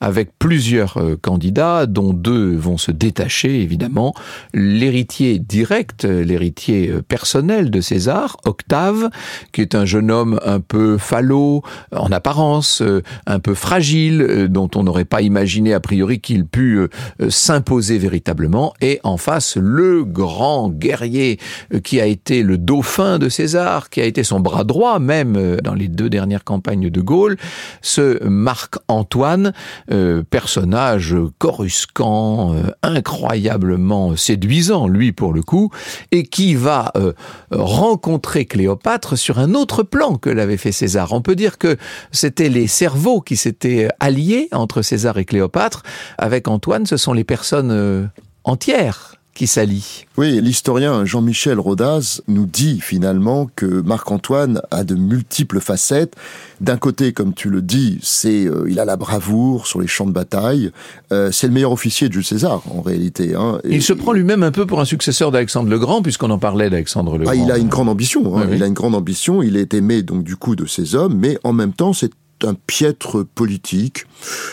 avec 0.00 0.30
plusieurs 0.38 0.98
euh, 0.98 1.16
candidats 1.20 1.86
dont 1.86 2.12
deux 2.12 2.54
vont 2.54 2.78
se 2.78 2.92
détacher 2.92 3.60
évidemment. 3.60 4.14
L'héritier 4.54 5.38
direct, 5.38 6.04
l'héritier 6.04 6.88
euh, 6.88 7.02
personnel 7.02 7.70
de 7.70 7.80
César, 7.80 8.36
Octave, 8.44 9.10
qui 9.52 9.60
est 9.60 9.74
un 9.74 9.84
jeune 9.84 10.10
homme 10.10 10.40
un 10.44 10.60
peu 10.60 10.98
falot 10.98 11.62
en 11.92 12.12
apparence, 12.12 12.82
un 13.26 13.40
peu 13.40 13.54
fragile, 13.54 14.46
dont 14.48 14.70
on 14.74 14.84
n'aurait 14.84 15.04
pas 15.04 15.22
imaginé 15.22 15.74
a 15.74 15.80
priori 15.80 16.20
qu'il 16.20 16.46
pût 16.46 16.88
s'imposer 17.28 17.98
véritablement, 17.98 18.74
et 18.80 19.00
en 19.02 19.16
face 19.16 19.56
le 19.56 20.04
grand 20.04 20.70
guerrier 20.70 21.38
qui 21.82 22.00
a 22.00 22.06
été 22.06 22.42
le 22.42 22.58
dauphin 22.58 23.18
de 23.18 23.28
César, 23.28 23.90
qui 23.90 24.00
a 24.00 24.04
été 24.04 24.22
son 24.22 24.40
bras 24.40 24.64
droit 24.64 24.98
même 24.98 25.56
dans 25.62 25.74
les 25.74 25.88
deux 25.88 26.10
dernières 26.10 26.44
campagnes 26.44 26.90
de 26.90 27.00
Gaulle, 27.00 27.36
ce 27.82 28.22
Marc-Antoine, 28.76 29.52
euh, 29.90 30.22
personnage 30.22 31.14
coruscant, 31.38 32.54
euh, 32.54 32.70
incroyablement 32.82 34.16
séduisant, 34.16 34.88
lui 34.88 35.12
pour 35.12 35.32
le 35.32 35.42
coup, 35.42 35.70
et 36.12 36.24
qui 36.24 36.54
va 36.54 36.92
euh, 36.96 37.12
rencontrer 37.50 38.44
Cléopâtre 38.44 39.16
sur 39.16 39.38
un 39.38 39.54
autre 39.54 39.82
plan 39.82 40.16
que 40.16 40.30
l'avait 40.30 40.56
fait 40.56 40.72
César. 40.72 41.12
On 41.12 41.22
peut 41.22 41.36
dire 41.36 41.58
que 41.58 41.76
c'était 42.12 42.48
les 42.48 42.66
cerveaux 42.66 43.20
qui 43.20 43.36
s'étaient 43.36 43.88
alliés 44.00 44.48
entre 44.52 44.82
César 44.82 45.18
et 45.18 45.24
Cléopâtre. 45.24 45.82
Avec 46.18 46.48
Antoine, 46.48 46.86
ce 46.86 46.96
sont 46.96 47.12
les 47.12 47.24
personnes 47.24 48.10
entières 48.44 49.15
qui 49.36 49.46
s'allient. 49.46 50.06
Oui, 50.16 50.40
l'historien 50.40 51.04
Jean-Michel 51.04 51.60
Rodaz 51.60 52.22
nous 52.26 52.46
dit 52.46 52.80
finalement 52.80 53.50
que 53.54 53.66
Marc-Antoine 53.66 54.62
a 54.70 54.82
de 54.82 54.94
multiples 54.94 55.60
facettes. 55.60 56.14
D'un 56.62 56.78
côté, 56.78 57.12
comme 57.12 57.34
tu 57.34 57.50
le 57.50 57.60
dis, 57.60 57.98
c'est 58.02 58.46
euh, 58.46 58.64
il 58.68 58.80
a 58.80 58.86
la 58.86 58.96
bravoure 58.96 59.66
sur 59.66 59.78
les 59.78 59.86
champs 59.86 60.06
de 60.06 60.12
bataille. 60.12 60.70
Euh, 61.12 61.30
c'est 61.30 61.46
le 61.46 61.52
meilleur 61.52 61.72
officier 61.72 62.08
de 62.08 62.14
Jules 62.14 62.24
César 62.24 62.62
en 62.70 62.80
réalité. 62.80 63.34
Hein. 63.34 63.60
il 63.68 63.82
se 63.82 63.92
prend 63.92 64.12
lui-même 64.12 64.42
un 64.42 64.52
peu 64.52 64.64
pour 64.64 64.80
un 64.80 64.86
successeur 64.86 65.30
d'Alexandre 65.30 65.68
le 65.68 65.78
Grand, 65.78 66.00
puisqu'on 66.00 66.30
en 66.30 66.38
parlait 66.38 66.70
d'Alexandre 66.70 67.18
le 67.18 67.26
ah, 67.28 67.36
Grand. 67.36 67.44
Il 67.44 67.52
a 67.52 67.58
une 67.58 67.68
grande 67.68 67.90
ambition. 67.90 68.38
Hein. 68.38 68.48
Il 68.50 68.62
a 68.62 68.66
une 68.66 68.72
grande 68.72 68.94
ambition. 68.94 69.42
Il 69.42 69.58
est 69.58 69.74
aimé 69.74 70.02
donc 70.02 70.24
du 70.24 70.36
coup 70.36 70.56
de 70.56 70.64
ses 70.64 70.94
hommes, 70.94 71.14
mais 71.14 71.38
en 71.44 71.52
même 71.52 71.74
temps, 71.74 71.92
c'est 71.92 72.10
un 72.44 72.54
piètre 72.54 73.24
politique. 73.24 74.06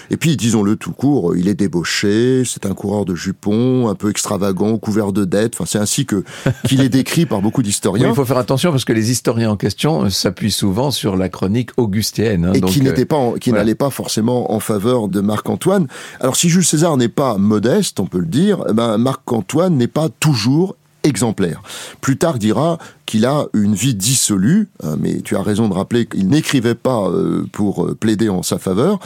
Et 0.09 0.17
puis, 0.17 0.37
disons-le 0.37 0.75
tout 0.75 0.91
court, 0.91 1.35
il 1.35 1.47
est 1.47 1.55
débauché, 1.55 2.43
c'est 2.45 2.65
un 2.65 2.73
coureur 2.73 3.05
de 3.05 3.15
jupons, 3.15 3.89
un 3.89 3.95
peu 3.95 4.09
extravagant, 4.09 4.77
couvert 4.77 5.11
de 5.11 5.25
dettes. 5.25 5.55
Enfin, 5.55 5.65
c'est 5.65 5.79
ainsi 5.79 6.05
que 6.05 6.23
qu'il 6.67 6.81
est 6.81 6.89
décrit 6.89 7.25
par 7.25 7.41
beaucoup 7.41 7.63
d'historiens. 7.63 8.09
il 8.09 8.15
faut 8.15 8.25
faire 8.25 8.37
attention 8.37 8.71
parce 8.71 8.85
que 8.85 8.93
les 8.93 9.11
historiens 9.11 9.51
en 9.51 9.57
question 9.57 10.09
s'appuient 10.09 10.51
souvent 10.51 10.91
sur 10.91 11.15
la 11.15 11.29
chronique 11.29 11.71
augustienne. 11.77 12.45
Hein, 12.45 12.53
et 12.53 12.61
qui 12.61 12.81
n'était 12.81 13.05
pas, 13.05 13.33
qui 13.39 13.51
n'allait 13.51 13.75
pas 13.75 13.89
forcément 13.89 14.53
en 14.53 14.59
faveur 14.59 15.07
de 15.07 15.21
Marc-Antoine. 15.21 15.87
Alors, 16.19 16.35
si 16.35 16.49
Jules 16.49 16.65
César 16.65 16.97
n'est 16.97 17.09
pas 17.09 17.37
modeste, 17.37 17.99
on 17.99 18.05
peut 18.05 18.19
le 18.19 18.27
dire, 18.27 18.63
eh 18.69 18.73
ben 18.73 18.97
Marc-Antoine 18.97 19.75
n'est 19.75 19.87
pas 19.87 20.09
toujours 20.09 20.75
exemplaire. 21.03 21.61
Plutarque 22.01 22.39
dira 22.39 22.77
qu'il 23.05 23.25
a 23.25 23.45
une 23.53 23.75
vie 23.75 23.95
dissolue, 23.95 24.69
hein, 24.83 24.95
mais 24.99 25.21
tu 25.21 25.35
as 25.35 25.41
raison 25.41 25.67
de 25.67 25.73
rappeler 25.73 26.05
qu'il 26.05 26.27
n'écrivait 26.27 26.75
pas 26.75 27.07
euh, 27.09 27.45
pour 27.51 27.85
euh, 27.85 27.95
plaider 27.95 28.29
en 28.29 28.43
sa 28.43 28.57
faveur. 28.57 28.99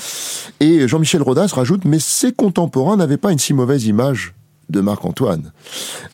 Et 0.59 0.87
Jean-Michel 0.87 1.21
Rodas 1.21 1.51
rajoute, 1.53 1.85
mais 1.85 1.99
ses 1.99 2.31
contemporains 2.31 2.97
n'avaient 2.97 3.17
pas 3.17 3.31
une 3.31 3.39
si 3.39 3.53
mauvaise 3.53 3.85
image 3.85 4.33
de 4.69 4.81
Marc-Antoine. 4.81 5.53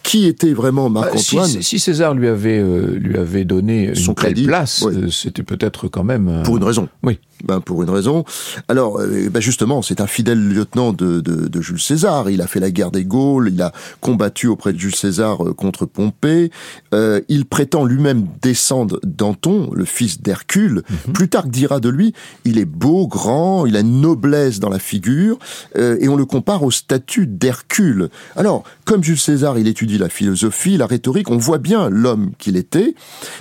Qui 0.03 0.25
était 0.25 0.53
vraiment 0.53 0.89
bah, 0.89 1.01
Marc-Antoine 1.01 1.49
si, 1.61 1.79
César 1.79 2.13
lui 2.13 2.27
avait, 2.27 2.59
euh, 2.59 2.97
lui 2.99 3.17
avait 3.17 3.45
donné 3.45 3.95
Son 3.95 4.11
une 4.11 4.15
crédit, 4.15 4.45
place, 4.45 4.85
c'était 5.11 5.43
peut-être 5.43 5.87
quand 5.87 6.03
même... 6.03 6.43
Pour 6.43 6.57
une 6.57 6.63
raison. 6.63 6.87
Oui 7.01 7.19
ben, 7.43 7.59
Pour 7.59 7.83
une 7.83 7.89
raison. 7.89 8.23
Alors, 8.67 8.99
euh, 8.99 9.29
ben 9.29 9.41
justement, 9.41 9.81
c'est 9.81 10.01
un 10.01 10.07
fidèle 10.07 10.39
lieutenant 10.47 10.93
de, 10.93 11.19
de, 11.19 11.47
de, 11.47 11.61
Jules 11.61 11.81
César. 11.81 12.29
Il 12.29 12.41
a 12.41 12.47
fait 12.47 12.59
la 12.59 12.71
guerre 12.71 12.91
des 12.91 13.03
Gaules, 13.03 13.49
il 13.53 13.61
a 13.61 13.71
combattu 13.99 14.47
auprès 14.47 14.73
de 14.73 14.79
Jules 14.79 14.95
César 14.95 15.45
euh, 15.45 15.53
contre 15.53 15.85
Pompée. 15.85 16.51
Euh, 16.93 17.21
il 17.27 17.45
prétend 17.45 17.85
lui-même 17.85 18.27
descendre 18.41 18.99
d'Anton, 19.03 19.69
le 19.73 19.85
fils 19.85 20.21
d'Hercule. 20.21 20.83
Mhm. 21.07 21.13
Plutarque 21.13 21.49
dira 21.49 21.79
de 21.79 21.89
lui, 21.89 22.13
il 22.45 22.57
est 22.57 22.65
beau, 22.65 23.07
grand, 23.07 23.65
il 23.65 23.75
a 23.75 23.81
une 23.81 24.01
noblesse 24.01 24.59
dans 24.59 24.69
la 24.69 24.79
figure, 24.79 25.37
euh, 25.77 25.97
et 25.99 26.07
on 26.07 26.15
le 26.15 26.25
compare 26.25 26.63
au 26.63 26.71
statut 26.71 27.27
d'Hercule. 27.27 28.09
Alors, 28.35 28.63
comme 28.85 29.03
Jules 29.03 29.19
César, 29.19 29.57
il 29.57 29.67
étudie 29.67 29.97
la 29.97 30.09
philosophie, 30.09 30.77
la 30.77 30.85
rhétorique, 30.85 31.29
on 31.29 31.37
voit 31.37 31.57
bien 31.57 31.89
l'homme 31.89 32.31
qu'il 32.37 32.57
était, 32.57 32.95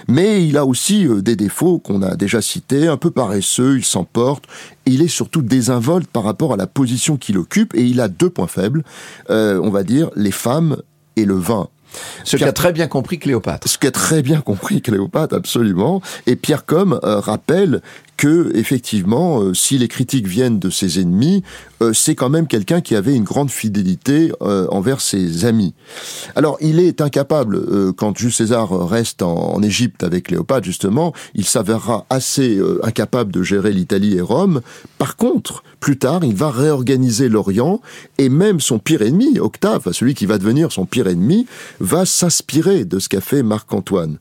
mais 0.09 0.47
il 0.47 0.57
a 0.57 0.67
aussi 0.67 1.07
des 1.23 1.37
défauts 1.37 1.79
qu'on 1.79 2.03
a 2.03 2.17
déjà 2.17 2.43
cités, 2.43 2.89
un 2.89 2.97
peu 2.97 3.11
paresseux, 3.11 3.77
il 3.79 3.85
s'emporte. 3.93 4.45
Il 4.87 5.03
est 5.03 5.09
surtout 5.09 5.43
désinvolte 5.43 6.09
par 6.09 6.25
rapport 6.25 6.53
à 6.53 6.57
la 6.57 6.67
position 6.67 7.17
qu'il 7.17 7.39
occupe 7.39 7.75
et 7.75 7.83
il 7.83 8.01
a 8.01 8.09
deux 8.09 8.31
points 8.31 8.47
faibles, 8.47 8.83
euh, 9.31 9.61
on 9.63 9.71
va 9.71 9.83
dire 9.83 10.11
les 10.17 10.33
femmes 10.33 10.77
et 11.17 11.25
le 11.25 11.35
vin. 11.35 11.69
Ce 12.25 12.37
qu'a 12.37 12.53
très 12.53 12.73
bien 12.73 12.89
compris 12.89 13.19
Cléopâtre. 13.19 13.69
Ce 13.69 13.79
qu'a 13.79 13.91
très 13.91 14.23
bien 14.23 14.41
compris 14.41 14.81
Cléopâtre, 14.81 15.35
absolument. 15.35 16.01
Et 16.27 16.37
Pierre 16.37 16.65
Com 16.65 16.99
euh, 17.05 17.21
rappelle 17.21 17.83
que 18.17 18.53
effectivement, 18.55 19.41
euh, 19.41 19.55
si 19.55 19.79
les 19.79 19.89
critiques 19.89 20.27
viennent 20.27 20.59
de 20.59 20.71
ses 20.71 21.01
ennemis, 21.01 21.43
euh, 21.83 21.93
c'est 21.93 22.15
quand 22.15 22.29
même 22.29 22.47
quelqu'un 22.47 22.81
qui 22.81 22.95
avait 22.95 23.15
une 23.15 23.25
grande 23.25 23.51
fidélité 23.51 24.33
euh, 24.43 24.67
envers 24.71 25.01
ses 25.01 25.45
amis. 25.45 25.75
Alors, 26.37 26.57
il 26.61 26.79
est 26.79 27.01
incapable, 27.01 27.93
quand 27.97 28.17
Jules 28.17 28.33
César 28.33 28.89
reste 28.89 29.23
en, 29.23 29.61
Égypte 29.63 30.03
avec 30.03 30.25
Cléopâtre, 30.25 30.65
justement, 30.65 31.13
il 31.35 31.45
s'avérera 31.45 32.07
assez 32.11 32.61
incapable 32.83 33.31
de 33.33 33.43
gérer 33.43 33.73
l'Italie 33.73 34.17
et 34.17 34.21
Rome. 34.21 34.61
Par 34.99 35.17
contre, 35.17 35.63
plus 35.79 35.99
tard, 35.99 36.25
il 36.25 36.35
va 36.35 36.51
réorganiser 36.51 37.29
l'Orient 37.29 37.81
et 38.19 38.29
même 38.29 38.61
son 38.61 38.79
pire 38.79 39.03
ennemi, 39.03 39.39
Octave, 39.39 39.91
celui 39.93 40.15
qui 40.15 40.27
va 40.27 40.39
devenir 40.39 40.73
son 40.73 40.85
pire 40.85 41.09
ennemi, 41.09 41.47
va 41.81 42.07
s'inspirer 42.07 42.85
de 42.85 42.99
ce 42.99 43.09
qu'a 43.09 43.21
fait 43.21 43.43
Marc-Antoine. 43.43 44.19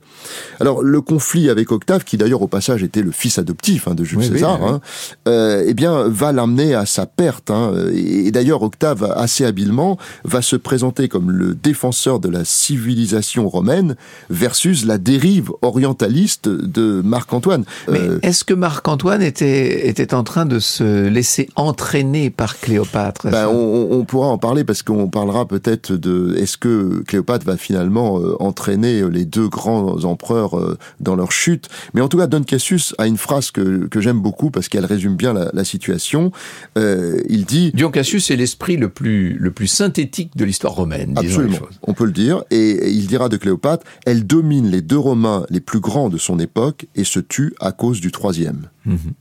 Alors, 0.60 0.84
le 0.84 1.02
conflit 1.02 1.50
avec 1.50 1.72
Octave, 1.72 2.04
qui 2.04 2.18
d'ailleurs 2.18 2.42
au 2.42 2.48
passage 2.48 2.84
était 2.84 3.04
le 3.04 3.12
fils 3.12 3.38
adoptif 3.38 3.81
de 3.90 4.04
Jules 4.04 4.24
César, 4.24 4.64
hein, 4.64 4.82
euh, 5.28 5.64
eh 5.68 5.74
bien, 5.74 6.08
va 6.08 6.32
l'amener 6.32 6.74
à 6.76 6.86
sa 6.86 7.06
perte. 7.06 7.50
Hein. 7.52 7.74
Et, 7.94 8.32
d'ailleurs, 8.32 8.62
Octave, 8.62 9.12
assez 9.16 9.46
habilement, 9.46 9.98
va 10.24 10.42
se 10.42 10.56
présenter 10.56 11.08
comme 11.08 11.32
le 11.32 11.56
défenseur 11.56 12.20
de 12.20 12.30
la 12.30 12.46
civilisation 12.46 13.50
romaine 13.50 13.96
versus 14.30 14.86
la 14.86 14.98
dérive 14.98 15.52
orientaliste 15.62 16.48
de 16.48 17.02
Marc-Antoine. 17.04 17.66
Mais 17.90 18.00
euh, 18.00 18.20
est-ce 18.22 18.44
que 18.44 18.54
Marc-Antoine 18.54 19.22
était, 19.22 19.88
était 19.88 20.14
en 20.14 20.24
train 20.24 20.46
de 20.46 20.60
se 20.60 21.08
laisser 21.08 21.50
entraîner 21.56 22.30
par 22.30 22.60
Cléopâtre 22.60 23.30
ben, 23.30 23.48
on, 23.48 24.04
pourra 24.06 24.28
en 24.28 24.38
parler 24.38 24.64
parce 24.64 24.84
qu'on 24.84 25.08
parlera 25.08 25.48
peut-être 25.48 25.94
de 25.94 26.36
est-ce 26.38 26.58
que 26.58 27.04
Cléopâtre 27.08 27.46
va 27.46 27.58
finalement 27.58 28.20
euh, 28.20 28.36
entraîner 28.40 29.10
les 29.10 29.26
deux 29.26 29.48
grands 29.48 30.04
empereurs 30.04 30.78
dans 31.00 31.16
leur 31.16 31.32
chute? 31.32 31.70
Mais 31.94 32.02
en 32.02 32.08
tout 32.08 32.18
cas, 32.18 32.28
Don 32.28 32.44
Cassius 32.44 32.94
a 32.98 33.08
une 33.08 33.18
phrase 33.18 33.52
que 33.52 33.62
que, 33.90 34.02
j'aime 34.02 34.20
beaucoup 34.20 34.52
parce 34.52 34.68
qu'elle 34.70 34.86
résume 34.86 35.16
bien 35.16 35.34
la, 35.34 35.64
situation. 35.64 36.32
Euh, 36.78 37.22
il 37.30 37.46
dit 37.46 37.72
Dion 37.74 37.92
Cassius 37.92 38.32
est 38.32 38.36
l'esprit 38.36 38.78
le 38.78 38.90
plus 38.90 39.34
le 39.34 39.52
plus 39.52 39.68
synthétique 39.68 40.36
de 40.36 40.44
l'histoire 40.44 40.74
romaine. 40.74 41.14
Absolument, 41.18 41.60
on 41.84 41.94
peut 41.94 42.06
le 42.06 42.12
dire. 42.12 42.44
Et, 42.50 42.90
il 42.90 43.08
dira 43.08 43.30
de 43.30 43.38
Cléopâtre 43.38 43.86
elle 44.06 44.26
domine 44.26 44.70
les 44.70 44.82
deux 44.82 44.98
Romains 44.98 45.46
les 45.50 45.60
plus 45.60 45.80
grands 45.80 46.10
de 46.10 46.18
son 46.18 46.40
époque 46.40 46.88
et 46.96 47.04
se 47.04 47.20
tue 47.20 47.54
à 47.60 47.72
cause 47.72 48.02
du 48.02 48.12
troisième. 48.12 48.68
Mhm. 48.86 49.14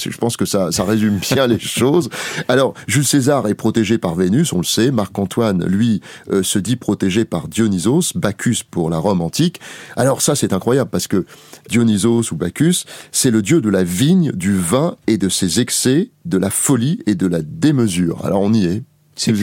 Je 0.00 0.16
pense 0.16 0.36
que 0.36 0.44
ça, 0.44 0.72
ça 0.72 0.84
résume 0.84 1.18
bien 1.18 1.46
les 1.46 1.58
choses. 1.78 2.08
Alors, 2.48 2.74
Jules 2.86 3.04
César 3.04 3.46
est 3.48 3.54
protégé 3.54 3.98
par 3.98 4.14
Vénus, 4.14 4.52
on 4.52 4.58
le 4.58 4.64
sait. 4.64 4.90
Marc-Antoine, 4.90 5.64
lui, 5.66 6.00
euh, 6.30 6.42
se 6.42 6.58
dit 6.58 6.76
protégé 6.76 7.24
par 7.24 7.48
Dionysos, 7.48 8.12
Bacchus 8.14 8.58
pour 8.70 8.90
la 8.90 8.98
Rome 8.98 9.20
antique. 9.20 9.60
Alors 9.96 10.22
ça, 10.22 10.34
c'est 10.34 10.52
incroyable 10.52 10.90
parce 10.90 11.06
que 11.06 11.26
Dionysos 11.68 12.32
ou 12.32 12.36
Bacchus, 12.36 12.84
c'est 13.12 13.30
le 13.30 13.42
dieu 13.42 13.60
de 13.60 13.68
la 13.68 13.84
vigne, 13.84 14.32
du 14.32 14.54
vin 14.54 14.96
et 15.06 15.18
de 15.18 15.28
ses 15.28 15.60
excès, 15.60 16.10
de 16.24 16.38
la 16.38 16.50
folie 16.50 17.00
et 17.06 17.14
de 17.14 17.26
la 17.26 17.42
démesure. 17.42 18.24
Alors 18.24 18.42
on 18.42 18.52
y 18.52 18.66
est. 18.66 18.82
C'est 19.18 19.34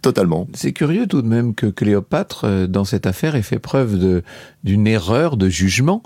totalement. 0.00 0.46
C'est 0.54 0.72
curieux 0.72 1.06
tout 1.06 1.20
de 1.20 1.26
même 1.26 1.54
que 1.54 1.66
Cléopâtre, 1.66 2.44
euh, 2.44 2.66
dans 2.66 2.84
cette 2.84 3.06
affaire, 3.06 3.34
ait 3.34 3.42
fait 3.42 3.58
preuve 3.58 4.22
d'une 4.62 4.86
erreur 4.86 5.36
de 5.36 5.48
jugement. 5.48 6.02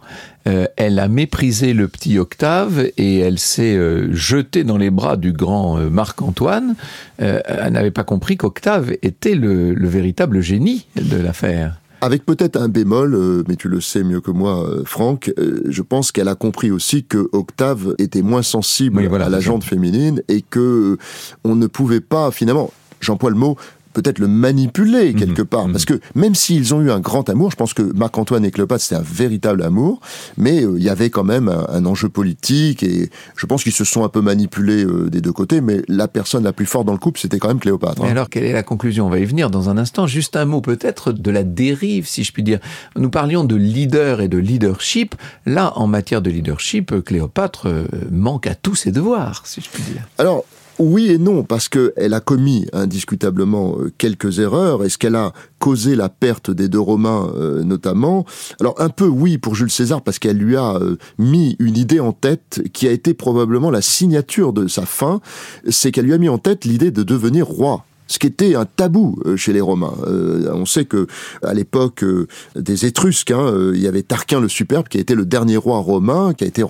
Euh, 0.46 0.66
elle 0.76 0.98
a 0.98 1.08
méprisé 1.08 1.74
le 1.74 1.88
petit 1.88 2.18
Octave 2.18 2.86
et 2.96 3.18
elle 3.18 3.38
s'est 3.38 3.76
euh, 3.76 4.08
jetée 4.14 4.64
dans 4.64 4.78
les 4.78 4.90
bras 4.90 5.16
du 5.16 5.32
grand 5.32 5.76
Marc-Antoine. 5.90 6.74
elle 7.18 7.72
n'avait 7.72 7.90
pas 7.90 8.04
compris 8.04 8.36
qu'Octave 8.36 8.92
était 9.02 9.34
le, 9.34 9.74
véritable 9.88 10.40
génie 10.40 10.86
de 10.96 11.16
l'affaire. 11.16 11.80
Avec 12.00 12.24
peut-être 12.24 12.56
un 12.56 12.68
bémol, 12.68 13.44
mais 13.48 13.56
tu 13.56 13.68
le 13.68 13.80
sais 13.80 14.04
mieux 14.04 14.20
que 14.20 14.30
moi, 14.30 14.64
Franck, 14.84 15.32
je 15.68 15.82
pense 15.82 16.12
qu'elle 16.12 16.28
a 16.28 16.36
compris 16.36 16.70
aussi 16.70 17.04
que 17.04 17.28
Octave 17.32 17.94
était 17.98 18.22
moins 18.22 18.42
sensible 18.42 19.08
à 19.20 19.28
la 19.28 19.40
jante 19.40 19.64
féminine 19.64 20.22
et 20.28 20.42
que 20.42 20.96
on 21.44 21.56
ne 21.56 21.66
pouvait 21.66 22.00
pas 22.00 22.30
finalement 22.30 22.70
j'emploie 23.00 23.30
le 23.30 23.36
mot, 23.36 23.56
peut-être 23.92 24.18
le 24.18 24.28
manipuler 24.28 25.12
mhm. 25.12 25.18
quelque 25.18 25.42
part. 25.42 25.66
Mhm. 25.66 25.72
Parce 25.72 25.84
que 25.84 26.00
même 26.14 26.34
s'ils 26.34 26.74
ont 26.74 26.80
eu 26.80 26.90
un 26.90 27.00
grand 27.00 27.28
amour, 27.28 27.50
je 27.50 27.56
pense 27.56 27.74
que 27.74 27.82
Marc-Antoine 27.82 28.44
et 28.44 28.50
Cléopâtre, 28.50 28.82
c'était 28.82 29.00
un 29.00 29.04
véritable 29.04 29.62
amour, 29.62 30.00
mais 30.36 30.62
euh, 30.62 30.74
il 30.76 30.84
y 30.84 30.88
avait 30.88 31.10
quand 31.10 31.24
même 31.24 31.48
un, 31.48 31.84
enjeu 31.84 32.08
politique 32.08 32.82
et 32.82 33.10
je 33.36 33.46
pense 33.46 33.62
qu'ils 33.62 33.72
se 33.72 33.84
sont 33.84 34.04
un 34.04 34.08
peu 34.08 34.20
manipulés 34.20 34.84
euh, 34.84 35.08
des 35.08 35.20
deux 35.20 35.32
côtés, 35.32 35.60
mais 35.60 35.82
la 35.88 36.06
personne 36.06 36.44
la 36.44 36.52
plus 36.52 36.66
forte 36.66 36.86
dans 36.86 36.92
le 36.92 36.98
couple, 36.98 37.18
c'était 37.18 37.38
quand 37.38 37.48
même 37.48 37.60
Cléopâtre. 37.60 38.02
Hein. 38.02 38.10
alors, 38.10 38.28
quelle 38.28 38.44
est 38.44 38.52
la 38.52 38.62
conclusion? 38.62 39.06
On 39.06 39.10
va 39.10 39.18
y 39.18 39.24
venir 39.24 39.50
dans 39.50 39.70
un 39.70 39.78
instant. 39.78 40.06
Juste 40.06 40.36
un 40.36 40.44
mot 40.44 40.60
peut-être 40.60 41.12
de 41.12 41.30
la 41.30 41.44
dérive, 41.44 42.06
si 42.06 42.24
je 42.24 42.32
puis 42.32 42.42
dire. 42.42 42.60
Nous 42.96 43.10
parlions 43.10 43.44
de 43.44 43.56
leader 43.56 44.20
et 44.20 44.28
de 44.28 44.38
leadership. 44.38 45.14
Là, 45.46 45.72
en 45.76 45.86
matière 45.86 46.22
de 46.22 46.30
leadership, 46.30 47.02
Cléopâtre 47.04 47.68
euh, 47.68 47.86
manque 48.10 48.46
à 48.46 48.54
tous 48.54 48.74
ses 48.74 48.92
devoirs, 48.92 49.42
si 49.44 49.60
je 49.60 49.68
puis 49.70 49.82
dire. 49.82 50.02
Alors, 50.18 50.44
oui 50.78 51.10
et 51.10 51.18
non, 51.18 51.42
parce 51.42 51.68
qu'elle 51.68 52.14
a 52.14 52.20
commis 52.20 52.66
indiscutablement 52.72 53.76
euh, 53.78 53.92
quelques 53.98 54.38
erreurs. 54.38 54.84
Est-ce 54.84 54.98
qu'elle 54.98 55.16
a 55.16 55.32
causé 55.58 55.96
la 55.96 56.08
perte 56.08 56.50
des 56.50 56.68
deux 56.68 56.80
Romains 56.80 57.32
euh, 57.36 57.62
notamment? 57.64 58.24
Alors 58.60 58.80
un 58.80 58.88
peu 58.88 59.06
oui 59.06 59.38
pour 59.38 59.54
Jules 59.54 59.70
César, 59.70 60.02
parce 60.02 60.18
qu'elle 60.18 60.38
lui 60.38 60.56
a 60.56 60.76
euh, 60.76 60.96
mis 61.18 61.56
une 61.58 61.76
idée 61.76 62.00
en 62.00 62.12
tête 62.12 62.62
qui 62.72 62.86
a 62.86 62.92
été 62.92 63.14
probablement 63.14 63.70
la 63.70 63.82
signature 63.82 64.52
de 64.52 64.68
sa 64.68 64.86
fin, 64.86 65.20
c'est 65.68 65.90
qu'elle 65.90 66.06
lui 66.06 66.14
a 66.14 66.18
mis 66.18 66.28
en 66.28 66.38
tête 66.38 66.64
l'idée 66.64 66.90
de 66.90 67.02
devenir 67.02 67.46
roi 67.46 67.84
ce 68.08 68.18
qui 68.18 68.26
était 68.26 68.54
un 68.54 68.64
tabou 68.64 69.18
euh, 69.24 69.36
chez 69.36 69.52
les 69.52 69.60
Romains. 69.60 69.94
Euh, 70.06 70.50
on 70.52 70.66
sait 70.66 70.86
que 70.86 71.06
à 71.42 71.54
l'époque 71.54 72.02
euh, 72.02 72.26
des 72.56 72.86
Étrusques, 72.86 73.30
hein, 73.30 73.70
il 73.74 73.80
y 73.80 73.86
avait 73.86 74.02
Tarquin 74.02 74.40
le 74.40 74.48
Superbe 74.48 74.88
qui 74.88 74.98
a 74.98 75.00
été 75.00 75.14
le 75.14 75.24
dernier 75.24 75.56
roi 75.56 75.78
romain, 75.78 76.32
qui 76.34 76.44
a 76.44 76.46
été 76.46 76.64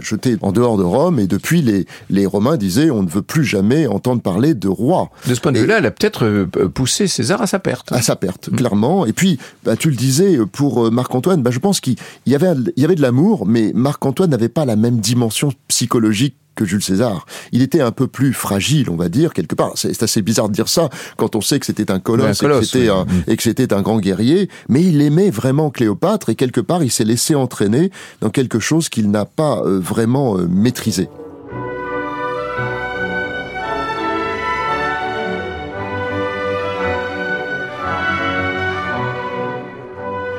jeté 0.00 0.36
en 0.40 0.52
dehors 0.52 0.78
de 0.78 0.82
Rome, 0.82 1.18
et 1.18 1.26
depuis 1.26 1.62
les, 1.62 1.86
les 2.10 2.26
Romains 2.26 2.56
disaient 2.56 2.90
on 2.90 3.02
ne 3.02 3.08
veut 3.08 3.22
plus 3.22 3.44
jamais 3.44 3.86
entendre 3.86 4.22
parler 4.22 4.54
de 4.54 4.68
roi. 4.68 5.10
De 5.26 5.34
ce 5.34 5.40
point 5.40 5.52
de 5.52 5.58
vue-là, 5.58 5.78
elle 5.78 5.86
a 5.86 5.90
peut-être 5.90 6.44
poussé 6.68 7.06
César 7.06 7.42
à 7.42 7.46
sa 7.46 7.58
perte. 7.58 7.92
À 7.92 8.02
sa 8.02 8.16
perte, 8.16 8.48
mm. 8.50 8.56
clairement. 8.56 9.06
Et 9.06 9.12
puis, 9.12 9.38
bah, 9.64 9.76
tu 9.76 9.90
le 9.90 9.96
disais, 9.96 10.38
pour 10.50 10.90
Marc-Antoine, 10.90 11.42
bah, 11.42 11.50
je 11.50 11.58
pense 11.58 11.80
qu'il 11.80 11.96
y 12.26 12.34
avait, 12.34 12.52
il 12.76 12.82
y 12.82 12.84
avait 12.84 12.94
de 12.94 13.02
l'amour, 13.02 13.46
mais 13.46 13.72
Marc-Antoine 13.74 14.30
n'avait 14.30 14.48
pas 14.48 14.64
la 14.64 14.76
même 14.76 14.98
dimension 14.98 15.52
psychologique 15.68 16.36
que 16.58 16.64
Jules 16.64 16.82
César. 16.82 17.24
Il 17.52 17.62
était 17.62 17.80
un 17.80 17.92
peu 17.92 18.08
plus 18.08 18.32
fragile, 18.32 18.90
on 18.90 18.96
va 18.96 19.08
dire, 19.08 19.32
quelque 19.32 19.54
part. 19.54 19.72
C'est 19.76 20.02
assez 20.02 20.22
bizarre 20.22 20.48
de 20.48 20.54
dire 20.54 20.68
ça 20.68 20.90
quand 21.16 21.36
on 21.36 21.40
sait 21.40 21.60
que 21.60 21.66
c'était 21.66 21.90
un 21.90 22.00
colosse, 22.00 22.42
et, 22.42 23.36
que 23.36 23.42
c'était 23.42 23.72
un, 23.72 23.82
grand 23.82 24.00
guerrier, 24.00 24.48
mais 24.68 24.82
il 24.82 25.00
aimait 25.00 25.30
vraiment 25.30 25.70
Cléopâtre 25.70 26.30
et 26.30 26.34
quelque 26.34 26.60
part 26.60 26.82
il 26.82 26.90
s'est 26.90 27.04
laissé 27.04 27.36
entraîner 27.36 27.90
dans 28.20 28.30
quelque 28.30 28.58
chose 28.58 28.88
qu'il 28.88 29.10
n'a 29.10 29.24
pas 29.24 29.62
euh, 29.64 29.78
vraiment 29.78 30.36
euh, 30.36 30.48
maîtrisé. 30.48 31.08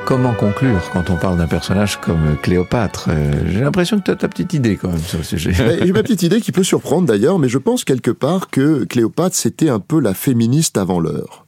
Comment 0.09 0.33
conclure 0.33 0.89
quand 0.91 1.11
on 1.11 1.17
parle 1.17 1.37
d'un 1.37 1.45
personnage 1.45 2.01
comme 2.01 2.35
Cléopâtre? 2.41 3.09
Euh, 3.09 3.31
J'ai 3.47 3.59
l'impression 3.59 3.99
que 3.99 4.05
tu 4.05 4.09
as 4.09 4.15
ta 4.15 4.27
petite 4.27 4.53
idée 4.55 4.75
quand 4.75 4.87
même 4.87 4.97
sur 4.97 5.19
le 5.19 5.23
sujet. 5.23 5.53
J'ai 5.53 5.91
ma 5.91 6.01
petite 6.01 6.23
idée 6.23 6.41
qui 6.41 6.51
peut 6.51 6.63
surprendre 6.63 7.05
d'ailleurs, 7.05 7.37
mais 7.37 7.47
je 7.47 7.59
pense 7.59 7.83
quelque 7.83 8.09
part 8.09 8.49
que 8.49 8.85
Cléopâtre 8.85 9.35
c'était 9.35 9.69
un 9.69 9.79
peu 9.79 9.99
la 9.99 10.15
féministe 10.15 10.79
avant 10.79 10.99
l'heure. 10.99 11.45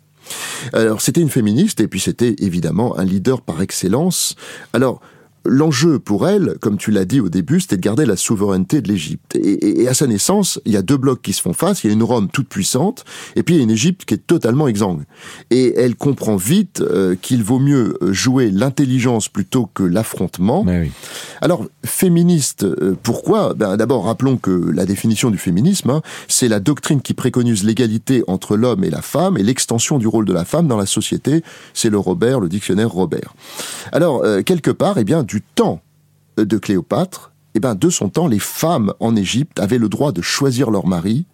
Alors 0.74 1.02
c'était 1.02 1.21
une 1.21 1.32
féministe 1.32 1.80
et 1.82 1.88
puis 1.88 2.00
c'était 2.00 2.36
évidemment 2.38 3.00
un 3.00 3.04
leader 3.04 3.41
par 3.41 3.63
excellence. 3.63 4.36
Alors 4.74 5.02
L'enjeu 5.44 6.00
pour 6.00 6.28
elle, 6.28 6.56
comme 6.62 6.78
tu 6.78 6.92
l'as 6.92 7.06
dit 7.06 7.20
au 7.20 7.30
début, 7.30 7.60
c'était 7.60 7.78
de 7.78 7.82
garder 7.82 8.06
la 8.06 8.16
souveraineté 8.16 8.82
de 8.82 8.88
l'Égypte. 8.88 9.36
Et, 9.36 9.88
à 9.88 9.94
sa 9.94 10.08
naissance, 10.08 10.60
il 10.66 10.72
y 10.72 10.78
a 10.78 10.82
deux 10.82 10.98
blocs 10.98 11.22
qui 11.22 11.34
se 11.34 11.42
font 11.42 11.54
face. 11.54 11.84
Il 11.84 11.88
y 11.88 11.90
a 11.90 11.94
une 11.94 12.04
Rome 12.04 12.30
toute 12.32 12.48
puissante, 12.48 13.06
et 13.36 13.44
puis 13.44 13.56
il 13.56 13.58
y 13.58 13.62
a 13.62 13.64
une 13.64 13.72
Égypte 13.72 14.06
qui 14.06 14.14
est 14.14 14.26
totalement 14.26 14.68
exsangue. 14.68 15.04
Et 15.50 15.74
elle 15.78 15.96
comprend 15.96 16.36
vite 16.36 16.82
euh, 16.82 17.16
qu'il 17.20 17.44
vaut 17.44 17.60
mieux 17.60 17.98
jouer 18.02 18.52
l'intelligence 18.52 19.30
plutôt 19.30 19.68
que 19.74 19.84
l'affrontement. 19.84 20.66
Alors, 21.42 21.66
féministe, 21.86 22.64
euh, 22.64 22.96
pourquoi? 23.02 23.54
Ben, 23.54 23.78
D'abord, 23.78 24.06
rappelons 24.06 24.38
que 24.38 24.52
la 24.52 24.86
définition 24.86 25.32
du 25.32 25.38
féminisme, 25.38 25.90
hein, 25.90 26.02
c'est 26.28 26.48
la 26.48 26.60
doctrine 26.60 27.02
qui 27.02 27.14
préconise 27.14 27.64
l'égalité 27.64 28.24
entre 28.28 28.56
l'homme 28.56 28.84
et 28.84 28.90
la 28.90 29.02
femme 29.02 29.38
et 29.38 29.44
l'extension 29.44 29.98
du 29.98 30.08
rôle 30.08 30.26
de 30.26 30.34
la 30.34 30.46
femme 30.46 30.68
dans 30.68 30.78
la 30.78 30.86
société. 30.86 31.44
C'est 31.74 31.90
le 31.90 31.98
Robert, 31.98 32.40
le 32.40 32.50
dictionnaire 32.50 32.92
Robert. 32.92 33.34
Alors, 33.92 34.24
euh, 34.24 34.42
quelque 34.44 34.72
part, 34.72 34.98
eh 34.98 35.04
bien, 35.04 35.24
du 35.32 35.41
temps 35.41 35.82
de 36.36 36.58
Cléopâtre, 36.58 37.32
eh 37.56 37.62
ben, 37.62 37.74
de 37.74 37.89
son 37.89 38.10
temps, 38.10 38.28
les 38.28 38.39
femmes 38.39 38.94
en 39.00 39.15
Égypte 39.15 39.62
avaient 39.62 39.78
le 39.78 39.88
droit 39.88 40.12
de 40.12 40.22
choisir 40.22 40.72
leur 40.72 40.88
mari, 40.88 41.26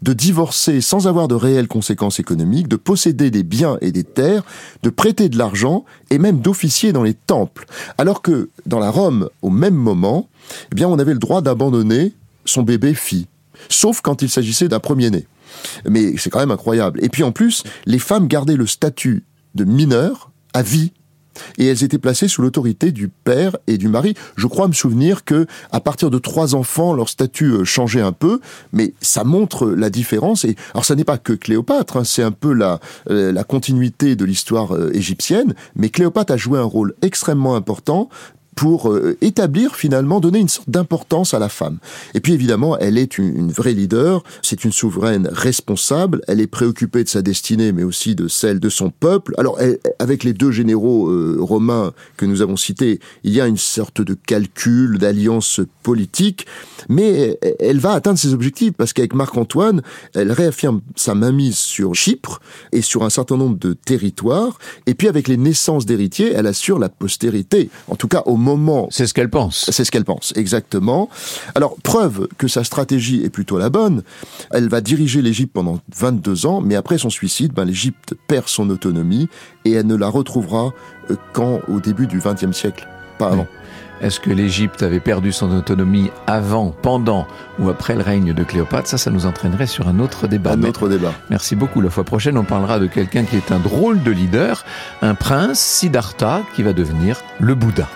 de 0.00 0.14
divorcer 0.14 0.80
sans 0.80 1.06
avoir 1.06 1.28
de 1.28 1.34
réelles 1.34 1.68
conséquences 1.68 2.18
économiques, 2.18 2.66
de 2.66 2.76
posséder 2.76 3.30
des 3.30 3.42
biens 3.42 3.76
et 3.82 3.92
des 3.92 4.04
terres, 4.04 4.42
de 4.82 4.88
prêter 4.88 5.28
de 5.28 5.36
l'argent 5.36 5.84
et 6.08 6.16
même 6.16 6.40
d'officier 6.40 6.92
dans 6.92 7.02
les 7.02 7.12
temples. 7.12 7.66
Alors 7.98 8.22
que 8.22 8.48
dans 8.64 8.78
la 8.78 8.90
Rome, 8.90 9.28
au 9.42 9.50
même 9.50 9.74
moment, 9.74 10.28
eh 10.70 10.74
bien, 10.74 10.88
on 10.88 10.98
avait 10.98 11.12
le 11.12 11.18
droit 11.18 11.42
d'abandonner 11.42 12.14
son 12.46 12.62
bébé 12.62 12.94
fille, 12.94 13.26
sauf 13.68 14.00
quand 14.00 14.22
il 14.22 14.30
s'agissait 14.30 14.68
d'un 14.68 14.80
premier-né. 14.80 15.26
Mais 15.86 16.16
c'est 16.16 16.30
quand 16.30 16.40
même 16.40 16.50
incroyable. 16.50 17.04
Et 17.04 17.10
puis 17.10 17.22
en 17.22 17.32
plus, 17.32 17.64
les 17.84 17.98
femmes 17.98 18.28
gardaient 18.28 18.56
le 18.56 18.66
statut 18.66 19.24
de 19.54 19.64
mineur 19.64 20.30
à 20.54 20.62
vie 20.62 20.92
et 21.58 21.66
elles 21.66 21.84
étaient 21.84 21.98
placées 21.98 22.28
sous 22.28 22.42
l'autorité 22.42 22.92
du 22.92 23.08
père 23.08 23.56
et 23.66 23.78
du 23.78 23.88
mari. 23.88 24.14
Je 24.36 24.46
crois 24.46 24.68
me 24.68 24.72
souvenir 24.72 25.24
que 25.24 25.46
à 25.70 25.80
partir 25.80 26.10
de 26.10 26.18
trois 26.18 26.54
enfants, 26.54 26.94
leur 26.94 27.08
statut 27.08 27.52
euh, 27.52 27.64
changeait 27.64 28.00
un 28.00 28.12
peu, 28.12 28.40
mais 28.72 28.94
ça 29.00 29.24
montre 29.24 29.68
la 29.70 29.90
différence. 29.90 30.44
Et 30.44 30.56
alors, 30.74 30.84
ça 30.84 30.94
n'est 30.94 31.04
pas 31.04 31.18
que 31.18 31.32
Cléopâtre, 31.32 31.96
hein, 31.96 32.04
c'est 32.04 32.22
un 32.22 32.32
peu 32.32 32.52
la 32.52 32.80
euh, 33.10 33.32
la 33.32 33.44
continuité 33.44 34.16
de 34.16 34.24
l'histoire 34.24 34.74
euh, 34.74 34.90
égyptienne, 34.94 35.54
mais 35.76 35.88
Cléopâtre 35.88 36.32
a 36.32 36.36
joué 36.36 36.58
un 36.58 36.64
rôle 36.64 36.94
extrêmement 37.02 37.54
important 37.54 38.08
pour 38.54 38.90
euh, 38.90 39.16
établir 39.20 39.76
finalement, 39.76 40.20
donner 40.20 40.38
une 40.38 40.48
sorte 40.48 40.68
d'importance 40.68 41.34
à 41.34 41.38
la 41.38 41.48
femme. 41.48 41.78
Et 42.14 42.20
puis 42.20 42.32
évidemment, 42.32 42.76
elle 42.78 42.98
est 42.98 43.18
une, 43.18 43.50
vraie 43.50 43.72
leader, 43.72 44.22
c'est 44.42 44.64
une 44.64 44.72
souveraine 44.72 45.28
responsable, 45.32 46.22
elle 46.28 46.40
est 46.40 46.46
préoccupée 46.46 47.04
de 47.04 47.08
sa 47.08 47.22
destinée, 47.22 47.72
mais 47.72 47.82
aussi 47.82 48.14
de 48.14 48.28
celle 48.28 48.60
de 48.60 48.68
son 48.68 48.90
peuple. 48.90 49.34
Alors, 49.38 49.58
avec 49.98 50.24
les 50.24 50.32
deux 50.32 50.50
généraux 50.50 51.08
euh, 51.08 51.38
romains 51.40 51.92
que 52.16 52.26
nous 52.26 52.42
avons 52.42 52.56
cités, 52.56 53.00
il 53.24 53.32
y 53.32 53.40
a 53.40 53.46
une 53.46 53.56
sorte 53.56 54.02
de 54.02 54.14
calcul, 54.14 54.98
d'alliance 54.98 55.60
politique, 55.82 56.46
mais 56.88 57.38
elle 57.58 57.78
va 57.78 57.92
atteindre 57.92 58.18
ses 58.18 58.34
objectifs, 58.34 58.72
parce 58.72 58.92
qu'avec 58.92 59.14
Marc-Antoine, 59.14 59.82
elle 60.14 60.32
réaffirme 60.32 60.80
sa 60.96 61.14
mainmise 61.14 61.56
sur 61.56 61.94
Chypre 61.94 62.40
et 62.72 62.82
sur 62.82 63.02
un 63.02 63.10
certain 63.10 63.36
nombre 63.36 63.58
de 63.58 63.72
territoires, 63.72 64.58
et 64.86 64.94
puis 64.94 65.08
avec 65.08 65.28
les 65.28 65.36
naissances 65.36 65.86
d'héritiers, 65.86 66.32
elle 66.34 66.46
assure 66.46 66.78
la 66.78 66.88
postérité, 66.88 67.70
en 67.88 67.96
tout 67.96 68.08
cas 68.08 68.22
au 68.26 68.36
moment... 68.42 68.88
C'est 68.90 69.06
ce 69.06 69.14
qu'elle 69.14 69.30
pense. 69.30 69.70
C'est 69.70 69.84
ce 69.84 69.90
qu'elle 69.90 70.04
pense, 70.04 70.32
exactement. 70.36 71.08
Alors, 71.54 71.76
preuve 71.82 72.28
que 72.38 72.48
sa 72.48 72.64
stratégie 72.64 73.22
est 73.24 73.30
plutôt 73.30 73.58
la 73.58 73.70
bonne, 73.70 74.02
elle 74.50 74.68
va 74.68 74.80
diriger 74.80 75.22
l'Égypte 75.22 75.52
pendant 75.52 75.80
22 75.96 76.46
ans, 76.46 76.60
mais 76.60 76.74
après 76.74 76.98
son 76.98 77.10
suicide, 77.10 77.52
ben, 77.52 77.64
l'Égypte 77.64 78.14
perd 78.28 78.48
son 78.48 78.68
autonomie 78.70 79.28
et 79.64 79.72
elle 79.72 79.86
ne 79.86 79.96
la 79.96 80.08
retrouvera 80.08 80.72
euh, 81.10 81.16
qu'en 81.32 81.60
au 81.68 81.80
début 81.80 82.06
du 82.06 82.18
XXe 82.18 82.56
siècle, 82.56 82.88
pas 83.18 83.28
avant. 83.28 83.46
Est-ce 84.02 84.18
que 84.18 84.30
l'Égypte 84.30 84.82
avait 84.82 84.98
perdu 84.98 85.30
son 85.30 85.56
autonomie 85.56 86.10
avant, 86.26 86.74
pendant 86.82 87.24
ou 87.60 87.70
après 87.70 87.94
le 87.94 88.02
règne 88.02 88.34
de 88.34 88.42
Cléopâtre? 88.42 88.88
Ça, 88.88 88.98
ça 88.98 89.12
nous 89.12 89.26
entraînerait 89.26 89.68
sur 89.68 89.86
un 89.86 90.00
autre 90.00 90.26
débat. 90.26 90.54
Un 90.54 90.64
autre 90.64 90.88
débat. 90.88 91.12
Merci 91.30 91.54
beaucoup. 91.54 91.80
La 91.80 91.88
fois 91.88 92.02
prochaine, 92.02 92.36
on 92.36 92.42
parlera 92.42 92.80
de 92.80 92.88
quelqu'un 92.88 93.22
qui 93.22 93.36
est 93.36 93.52
un 93.52 93.60
drôle 93.60 94.02
de 94.02 94.10
leader, 94.10 94.64
un 95.02 95.14
prince, 95.14 95.60
Siddhartha, 95.60 96.42
qui 96.56 96.64
va 96.64 96.72
devenir 96.72 97.20
le 97.38 97.54
Bouddha. 97.54 97.88